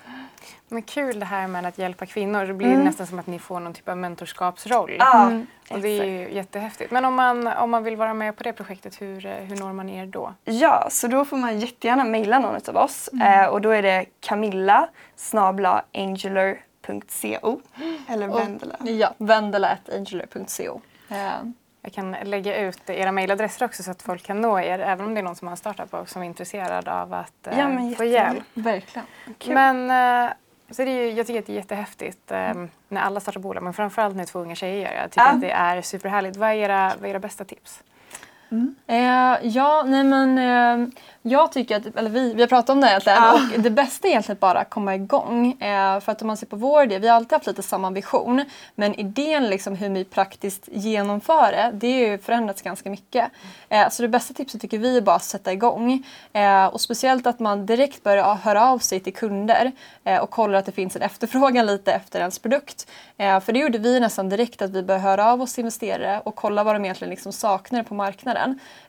Men 0.68 0.83
kul 0.83 1.21
det 1.21 1.26
här 1.26 1.47
med 1.47 1.66
att 1.66 1.78
hjälpa 1.78 2.07
kvinnor. 2.07 2.47
Det 2.47 2.54
blir 2.54 2.68
mm. 2.73 2.85
nästan 2.85 3.07
som 3.07 3.18
att 3.18 3.26
ni 3.26 3.38
får 3.38 3.61
någon 3.61 3.75
typ 3.75 3.88
av 3.88 3.97
mentorskapsroll. 3.97 5.00
Mm. 5.14 5.47
Och 5.71 5.80
det 5.80 5.88
är 5.88 6.04
ju 6.04 6.35
jättehäftigt. 6.35 6.90
Men 6.90 7.04
om 7.04 7.14
man, 7.14 7.47
om 7.47 7.71
man 7.71 7.85
vill 7.85 7.97
vara 7.97 8.14
med 8.14 8.37
på 8.37 8.42
det 8.42 8.52
projektet, 8.52 9.00
hur, 9.00 9.21
hur 9.21 9.57
når 9.57 9.73
man 9.73 9.88
er 9.88 10.07
då? 10.07 10.35
Ja, 10.45 10.88
så 10.90 11.09
då 11.09 11.25
får 11.25 11.37
man 11.37 11.61
jättegärna 11.61 12.04
mejla 12.04 12.38
någon 12.38 12.61
av 12.68 12.76
oss. 12.76 13.09
Mm. 13.12 13.42
Eh, 13.42 13.49
och 13.49 13.61
då 13.61 13.71
är 13.71 13.83
det 13.83 14.07
Camilla 14.21 14.88
snabla 15.16 15.85
angular.co 15.95 17.61
eller 18.09 18.28
Vendela. 18.28 18.76
Ja, 18.80 19.14
vendela.angular.co. 19.18 20.80
Eh. 21.09 21.33
Jag 21.82 21.92
kan 21.92 22.16
lägga 22.23 22.56
ut 22.56 22.90
era 22.90 23.12
mejladresser 23.12 23.64
också 23.64 23.82
så 23.82 23.90
att 23.90 24.02
folk 24.02 24.23
kan 24.23 24.40
nå 24.40 24.61
er 24.61 24.78
även 24.78 25.06
om 25.06 25.14
det 25.14 25.20
är 25.20 25.23
någon 25.23 25.37
som 25.37 25.49
har 25.49 25.52
en 25.52 25.56
startup 25.56 25.94
och 25.94 26.08
som 26.08 26.23
är 26.23 26.26
intresserad 26.26 26.88
av 26.88 27.14
att 27.14 27.47
eh, 27.47 27.58
ja, 27.58 27.97
få 27.97 28.04
hjälp. 28.04 28.44
Verkligen. 28.54 29.06
Kul. 29.38 29.54
Men 29.54 29.90
eh, 30.26 30.32
så 30.70 30.85
det 30.85 30.90
är, 30.90 31.12
jag 31.12 31.26
tycker 31.26 31.40
att 31.40 31.47
det 31.47 31.52
är 31.52 31.56
jättehäftigt 31.56 32.30
eh, 32.30 32.54
när 32.88 33.00
alla 33.00 33.20
startar 33.20 33.40
bolag 33.40 33.62
men 33.62 33.73
framförallt 33.73 34.16
när 34.16 34.25
två 34.25 34.38
unga 34.38 34.54
tjejer 34.54 34.76
gör 34.76 34.90
det. 34.90 35.00
Jag 35.00 35.11
tycker 35.11 35.26
ja. 35.26 35.32
att 35.32 35.40
det 35.40 35.50
är 35.50 35.82
superhärligt. 35.82 36.37
Vad 36.37 36.49
är 36.49 36.54
era, 36.54 36.92
vad 36.99 37.04
är 37.04 37.11
era 37.11 37.18
bästa 37.18 37.44
tips? 37.44 37.82
Mm. 38.50 38.75
Eh, 38.87 39.49
ja, 39.49 39.83
nej 39.87 40.05
men 40.05 40.38
eh, 40.38 40.88
jag 41.23 41.52
tycker 41.52 41.76
att, 41.76 41.97
eller 41.97 42.11
vi, 42.11 42.35
vi 42.35 42.40
har 42.40 42.49
pratat 42.49 42.71
om 42.71 42.81
det 42.81 42.88
egentligen 42.88 43.19
ja. 43.23 43.40
och 43.57 43.61
det 43.61 43.71
bästa 43.71 44.09
är 44.09 44.11
egentligen 44.11 44.38
bara 44.40 44.59
att 44.59 44.71
komma 44.71 44.95
igång. 44.95 45.62
Eh, 45.62 46.00
för 46.00 46.12
att 46.12 46.23
om 46.23 46.26
man 46.26 46.37
ser 46.37 46.47
på 46.47 46.57
vår 46.57 46.83
idé, 46.83 46.99
vi 46.99 47.09
har 47.09 47.17
alltid 47.17 47.33
haft 47.33 47.47
lite 47.47 47.62
samma 47.62 47.90
vision 47.90 48.45
men 48.75 48.95
idén 48.95 49.50
liksom 49.50 49.76
hur 49.76 49.91
vi 49.91 50.04
praktiskt 50.04 50.69
genomför 50.73 51.52
det, 51.52 51.71
det 51.75 51.93
har 51.93 52.11
ju 52.11 52.19
förändrats 52.19 52.63
ganska 52.63 52.91
mycket. 52.91 53.30
Eh, 53.69 53.89
så 53.89 54.02
det 54.02 54.08
bästa 54.08 54.34
tipset 54.34 54.61
tycker 54.61 54.78
vi 54.78 54.97
är 54.97 55.00
bara 55.00 55.17
att 55.17 55.25
sätta 55.25 55.52
igång. 55.52 56.04
Eh, 56.32 56.67
och 56.67 56.80
speciellt 56.80 57.26
att 57.26 57.41
man 57.41 57.67
direkt 57.67 58.02
börjar 58.02 58.34
höra 58.34 58.71
av 58.71 58.78
sig 58.78 59.00
till 59.00 59.15
kunder 59.15 59.73
eh, 60.04 60.19
och 60.19 60.30
kollar 60.30 60.58
att 60.58 60.67
det 60.67 60.73
finns 60.73 60.97
en 60.97 61.02
efterfrågan 61.02 61.67
lite 61.67 61.93
efter 61.93 62.21
ens 62.21 62.39
produkt. 62.39 62.87
För 63.17 63.52
det 63.52 63.58
gjorde 63.58 63.78
vi 63.78 64.00
nästan 64.00 64.28
direkt 64.28 64.63
att 64.63 64.71
vi 64.71 64.82
började 64.82 65.04
höra 65.04 65.32
av 65.32 65.43
oss 65.43 65.54
till 65.54 65.61
investerare 65.61 66.21
och 66.25 66.34
kolla 66.34 66.65
vad 66.65 66.75
de 66.75 66.84
egentligen 66.84 67.11
liksom 67.11 67.32
saknar 67.32 67.82
på 67.82 67.95
marknaden. 67.95 68.37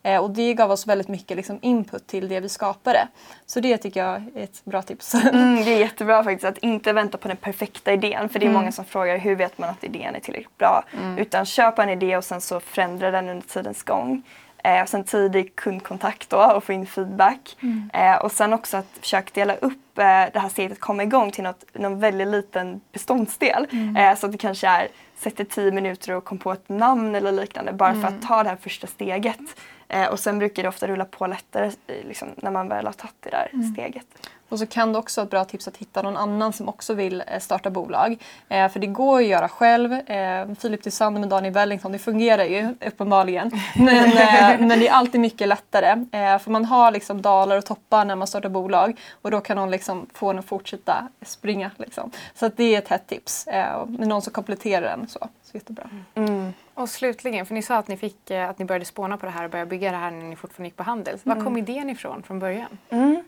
Eh, 0.03 0.23
och 0.23 0.29
det 0.31 0.53
gav 0.53 0.71
oss 0.71 0.87
väldigt 0.87 1.07
mycket 1.07 1.37
liksom 1.37 1.59
input 1.61 2.07
till 2.07 2.27
det 2.27 2.39
vi 2.39 2.49
skapade. 2.49 3.07
Så 3.45 3.59
det 3.59 3.77
tycker 3.77 4.05
jag 4.05 4.15
är 4.35 4.43
ett 4.43 4.65
bra 4.65 4.81
tips. 4.81 5.15
Mm, 5.29 5.63
det 5.65 5.73
är 5.73 5.79
jättebra 5.79 6.23
faktiskt 6.23 6.45
att 6.45 6.57
inte 6.57 6.93
vänta 6.93 7.17
på 7.17 7.27
den 7.27 7.37
perfekta 7.37 7.93
idén. 7.93 8.29
För 8.29 8.39
det 8.39 8.45
är 8.45 8.49
mm. 8.49 8.61
många 8.61 8.71
som 8.71 8.85
frågar 8.85 9.17
hur 9.17 9.35
vet 9.35 9.57
man 9.57 9.69
att 9.69 9.83
idén 9.83 10.15
är 10.15 10.19
tillräckligt 10.19 10.57
bra. 10.57 10.83
Mm. 10.97 11.17
Utan 11.17 11.45
köpa 11.45 11.83
en 11.83 11.89
idé 11.89 12.17
och 12.17 12.23
sen 12.23 12.41
så 12.41 12.59
förändra 12.59 13.11
den 13.11 13.29
under 13.29 13.47
tidens 13.47 13.83
gång. 13.83 14.23
Eh, 14.63 14.85
sen 14.85 15.03
tidig 15.03 15.55
kundkontakt 15.55 16.29
då 16.29 16.37
och 16.37 16.63
få 16.63 16.73
in 16.73 16.85
feedback. 16.85 17.57
Mm. 17.61 17.89
Eh, 17.93 18.15
och 18.15 18.31
sen 18.31 18.53
också 18.53 18.77
att 18.77 18.97
försöka 19.01 19.29
dela 19.33 19.55
upp 19.55 19.97
eh, 19.97 20.03
det 20.33 20.39
här 20.39 20.49
steget 20.49 20.71
att 20.71 20.79
komma 20.79 21.03
igång 21.03 21.31
till 21.31 21.43
något, 21.43 21.63
någon 21.73 21.99
väldigt 21.99 22.27
liten 22.27 22.81
beståndsdel. 22.91 23.67
Mm. 23.71 23.95
Eh, 23.95 24.17
så 24.17 24.25
att 24.25 24.31
det 24.31 24.37
kanske 24.37 24.67
är 24.67 24.87
sätter 25.19 25.43
tio 25.43 25.71
minuter 25.71 26.15
och 26.15 26.23
kom 26.23 26.37
på 26.37 26.51
ett 26.51 26.69
namn 26.69 27.15
eller 27.15 27.31
liknande 27.31 27.73
bara 27.73 27.93
för 27.93 28.03
att 28.03 28.09
mm. 28.09 28.21
ta 28.21 28.43
det 28.43 28.49
här 28.49 28.55
första 28.55 28.87
steget. 28.87 29.39
Eh, 29.87 30.05
och 30.05 30.19
sen 30.19 30.39
brukar 30.39 30.63
det 30.63 30.69
ofta 30.69 30.87
rulla 30.87 31.05
på 31.05 31.27
lättare 31.27 31.65
eh, 31.65 32.07
liksom, 32.07 32.27
när 32.35 32.51
man 32.51 32.69
väl 32.69 32.85
har 32.85 32.93
tagit 32.93 33.15
det 33.19 33.29
där 33.29 33.49
mm. 33.53 33.73
steget. 33.73 34.07
Och 34.49 34.59
så 34.59 34.65
kan 34.65 34.93
det 34.93 34.99
också 34.99 35.21
vara 35.21 35.25
ett 35.25 35.31
bra 35.31 35.45
tips 35.45 35.67
att 35.67 35.77
hitta 35.77 36.01
någon 36.01 36.17
annan 36.17 36.53
som 36.53 36.69
också 36.69 36.93
vill 36.93 37.23
eh, 37.27 37.39
starta 37.39 37.69
bolag. 37.69 38.17
Eh, 38.49 38.69
för 38.69 38.79
det 38.79 38.87
går 38.87 39.19
att 39.19 39.27
göra 39.27 39.49
själv. 39.49 39.93
Eh, 39.93 40.53
Filip 40.59 40.83
Tysander 40.83 41.19
med 41.19 41.29
Daniel 41.29 41.53
Wellington, 41.53 41.91
det 41.91 41.99
fungerar 41.99 42.43
ju 42.43 42.75
uppenbarligen. 42.85 43.51
Men, 43.75 44.05
eh, 44.05 44.59
men 44.59 44.79
det 44.79 44.87
är 44.87 44.91
alltid 44.91 45.21
mycket 45.21 45.47
lättare. 45.47 45.89
Eh, 46.11 46.39
för 46.39 46.51
man 46.51 46.65
har 46.65 46.91
liksom 46.91 47.21
dalar 47.21 47.57
och 47.57 47.65
toppar 47.65 48.05
när 48.05 48.15
man 48.15 48.27
startar 48.27 48.49
bolag 48.49 48.99
och 49.21 49.31
då 49.31 49.41
kan 49.41 49.57
någon 49.57 49.71
liksom 49.71 50.07
få 50.13 50.29
en 50.29 50.39
att 50.39 50.45
fortsätta 50.45 51.07
springa. 51.21 51.71
Liksom. 51.77 52.11
Så 52.33 52.45
att 52.45 52.57
det 52.57 52.75
är 52.75 52.77
ett 52.77 52.87
hett 52.87 53.07
tips. 53.07 53.47
Eh, 53.47 53.85
med 53.87 54.07
någon 54.07 54.21
som 54.21 54.33
kompletterar 54.33 54.93
en. 54.93 55.07
Så, 55.07 55.19
så 55.19 55.57
jättebra. 55.57 55.89
Mm. 56.15 56.53
Och 56.73 56.89
slutligen, 56.89 57.45
för 57.45 57.53
ni 57.53 57.61
sa 57.61 57.75
att 57.75 57.87
ni, 57.87 57.97
fick, 57.97 58.31
att 58.31 58.59
ni 58.59 58.65
började 58.65 58.85
spåna 58.85 59.17
på 59.17 59.25
det 59.25 59.31
här 59.31 59.43
och 59.43 59.49
började 59.49 59.69
bygga 59.69 59.91
det 59.91 59.97
här 59.97 60.11
när 60.11 60.23
ni 60.23 60.35
fortfarande 60.35 60.67
gick 60.67 60.75
på 60.75 60.83
Handels. 60.83 61.25
Mm. 61.25 61.37
Var 61.37 61.45
kom 61.45 61.57
idén 61.57 61.89
ifrån 61.89 62.23
från 62.23 62.39
början? 62.39 62.77
Mm. 62.89 63.23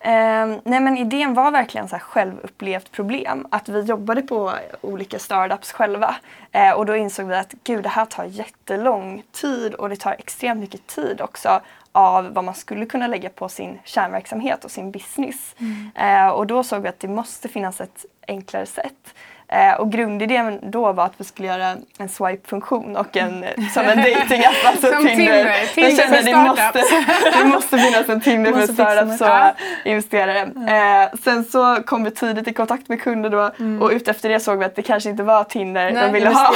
Eh, 0.00 0.46
nej 0.64 0.80
men 0.80 0.96
idén 0.96 1.34
var 1.34 1.50
verkligen 1.50 1.88
så 1.88 1.96
här 1.96 2.00
självupplevt 2.00 2.92
problem. 2.92 3.46
Att 3.50 3.68
vi 3.68 3.80
jobbade 3.80 4.22
på 4.22 4.52
olika 4.80 5.18
startups 5.18 5.72
själva. 5.72 6.16
Eh, 6.52 6.70
och 6.70 6.86
då 6.86 6.96
insåg 6.96 7.26
vi 7.26 7.34
att 7.34 7.54
gud 7.64 7.82
det 7.82 7.88
här 7.88 8.04
tar 8.04 8.24
jättelång 8.24 9.22
tid 9.32 9.74
och 9.74 9.88
det 9.88 9.96
tar 9.96 10.12
extremt 10.12 10.60
mycket 10.60 10.86
tid 10.86 11.20
också 11.20 11.60
av 11.92 12.34
vad 12.34 12.44
man 12.44 12.54
skulle 12.54 12.86
kunna 12.86 13.06
lägga 13.06 13.30
på 13.30 13.48
sin 13.48 13.78
kärnverksamhet 13.84 14.64
och 14.64 14.70
sin 14.70 14.90
business. 14.90 15.54
Mm. 15.58 15.90
Eh, 15.94 16.28
och 16.28 16.46
då 16.46 16.62
såg 16.62 16.82
vi 16.82 16.88
att 16.88 17.00
det 17.00 17.08
måste 17.08 17.48
finnas 17.48 17.80
ett 17.80 18.04
enklare 18.28 18.66
sätt. 18.66 19.14
Eh, 19.50 19.80
och 19.80 19.92
grundidén 19.92 20.58
då 20.62 20.92
var 20.92 21.04
att 21.04 21.12
vi 21.16 21.24
skulle 21.24 21.48
göra 21.48 21.76
en 21.98 22.08
swipe-funktion 22.08 22.96
och 22.96 23.16
en, 23.16 23.44
som 23.74 23.82
en 23.82 23.96
datingapp. 23.96 24.54
Alltså 24.64 24.86
som 24.86 25.06
Tinder. 25.06 25.16
Tinder, 25.74 25.88
Tinder 25.88 26.06
för 26.06 26.22
det 26.22 26.36
måste, 26.36 26.84
det 27.38 27.44
måste 27.44 27.78
finnas 27.78 28.08
en 28.08 28.20
Tinder 28.20 28.52
för 28.52 28.72
startups 28.72 29.20
och 29.20 29.88
investerare. 29.90 30.40
Eh, 30.40 31.18
sen 31.24 31.44
så 31.44 31.78
kom 31.86 32.04
vi 32.04 32.10
tidigt 32.10 32.48
i 32.48 32.52
kontakt 32.52 32.88
med 32.88 33.02
kunder 33.02 33.30
då 33.30 33.50
mm. 33.58 33.82
och 33.82 33.90
utefter 33.90 34.28
det 34.28 34.40
såg 34.40 34.58
vi 34.58 34.64
att 34.64 34.76
det 34.76 34.82
kanske 34.82 35.10
inte 35.10 35.22
var 35.22 35.44
Tinder 35.44 35.92
Nej, 35.92 36.02
de 36.04 36.12
ville 36.12 36.28
ha. 36.28 36.54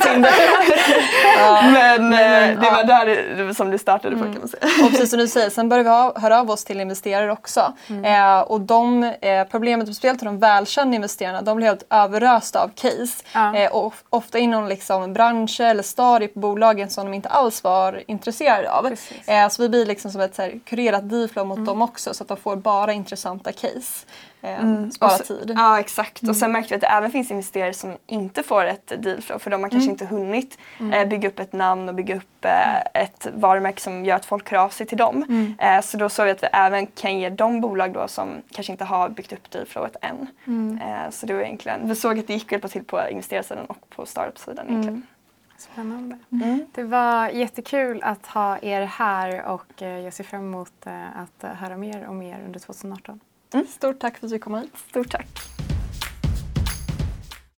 Tinder. 0.00 0.32
ja. 1.38 1.62
Men 1.72 2.12
eh, 2.12 2.60
det 2.60 2.70
var 2.70 2.84
där 2.84 3.06
det, 3.36 3.54
som 3.54 3.70
det 3.70 3.78
startade 3.78 4.14
mm. 4.14 4.26
på 4.26 4.32
kan 4.32 4.40
man 4.40 4.48
säga. 4.48 4.84
Och 4.84 4.90
precis 4.90 5.10
som 5.10 5.18
du 5.18 5.28
säger, 5.28 5.50
sen 5.50 5.68
började 5.68 5.88
vi 5.88 6.20
höra 6.20 6.40
av 6.40 6.50
oss 6.50 6.64
till 6.64 6.80
investerare 6.80 7.32
också. 7.32 7.72
Mm. 7.88 8.04
Eh, 8.04 8.40
och 8.40 8.60
de, 8.60 9.04
eh, 9.04 9.44
problemet 9.50 9.86
speciellt 9.86 10.18
till 10.18 10.26
de 10.26 10.38
välkända 10.38 10.94
investerarna, 10.94 11.42
de 11.42 11.56
blev 11.56 11.68
helt 11.68 11.86
överösta 12.14 12.62
av 12.62 12.68
case. 12.68 13.24
Ja. 13.32 13.56
Eh, 13.56 13.72
och 13.72 13.94
ofta 14.10 14.38
inom 14.38 14.68
liksom 14.68 15.12
branscher 15.12 15.60
eller 15.60 15.82
stadier 15.82 16.28
på 16.28 16.38
bolagen 16.38 16.90
som 16.90 17.06
de 17.06 17.14
inte 17.14 17.28
alls 17.28 17.64
var 17.64 18.02
intresserade 18.06 18.72
av. 18.72 18.86
Eh, 19.26 19.48
så 19.48 19.62
vi 19.62 19.68
blir 19.68 19.86
liksom 19.86 20.10
som 20.10 20.20
ett 20.20 20.34
så 20.34 20.42
här, 20.42 20.60
kurerat 20.64 21.10
dealflow 21.10 21.46
mot 21.46 21.56
mm. 21.56 21.66
dem 21.66 21.82
också 21.82 22.14
så 22.14 22.22
att 22.22 22.28
de 22.28 22.36
får 22.36 22.56
bara 22.56 22.92
intressanta 22.92 23.52
case. 23.52 24.06
Eh, 24.42 24.60
Mm. 24.60 24.90
spara 24.90 25.10
så- 25.10 25.24
tid. 25.24 25.52
Ja 25.56 25.80
exakt 25.80 26.28
och 26.28 26.36
sen 26.36 26.52
märkte 26.52 26.68
vi 26.68 26.74
att 26.74 26.80
det 26.80 26.86
även 26.86 27.10
finns 27.10 27.30
investerare 27.30 27.72
som 27.74 27.96
inte 28.06 28.42
får 28.42 28.64
ett 28.64 28.92
dealflow 28.98 29.38
för 29.38 29.50
de 29.50 29.62
har 29.62 29.70
kanske 29.70 29.90
inte 29.90 30.06
hunnit 30.06 30.58
eh, 30.92 31.08
bygga 31.08 31.28
upp 31.28 31.38
ett 31.40 31.52
namn 31.52 31.88
och 31.88 31.94
bygga 31.94 32.16
upp 32.16 32.44
eh, 32.44 33.02
ett 33.02 33.26
varumärke 33.34 33.80
som 33.80 34.04
gör 34.04 34.16
att 34.16 34.24
folk 34.24 34.50
hör 34.50 34.58
av 34.58 34.68
sig 34.68 34.86
till 34.86 34.98
dem. 34.98 35.56
Eh, 35.58 35.80
så 35.80 35.96
då 35.96 36.08
såg 36.08 36.24
vi 36.26 36.30
att 36.32 36.42
vi 36.42 36.46
även 36.52 36.86
kan 36.86 37.18
ge 37.18 37.28
de 37.30 37.60
bolag 37.60 37.92
då 37.92 38.08
som 38.08 38.28
kanske 38.52 38.72
inte 38.72 38.84
har 38.84 39.08
byggt 39.08 39.32
upp 39.32 39.50
dealflowet 39.50 39.96
än. 40.02 40.26
Eh, 40.82 41.10
så 41.10 41.26
det 41.26 41.34
var 41.34 41.40
egentligen, 41.40 41.88
vi 41.88 41.94
såg 41.96 42.18
att 42.18 42.26
det 42.26 42.32
gick 42.32 42.44
att 42.44 42.52
hjälpa 42.52 42.68
till 42.68 42.84
på 42.84 43.08
investerarsidan 43.10 43.66
och 43.66 43.90
på 43.90 44.06
startup-sidan 44.06 44.66
egentligen. 44.68 45.06
Spännande. 45.58 46.18
Mm. 46.32 46.66
Det 46.74 46.82
var 46.82 47.28
jättekul 47.28 48.00
att 48.02 48.26
ha 48.26 48.58
er 48.62 48.82
här 48.82 49.44
och 49.44 49.82
eh, 49.82 49.98
jag 49.98 50.12
ser 50.12 50.24
fram 50.24 50.40
emot 50.40 50.72
att 51.14 51.56
höra 51.58 51.76
mer 51.76 52.06
om 52.08 52.22
er 52.22 52.42
under 52.46 52.60
2018. 52.60 53.20
Stort 53.68 53.98
tack 54.00 54.18
för 54.18 54.26
att 54.26 54.32
du 54.32 54.38
kom 54.38 54.54
hit. 54.54 54.70
Stort 54.88 55.10
tack! 55.10 55.28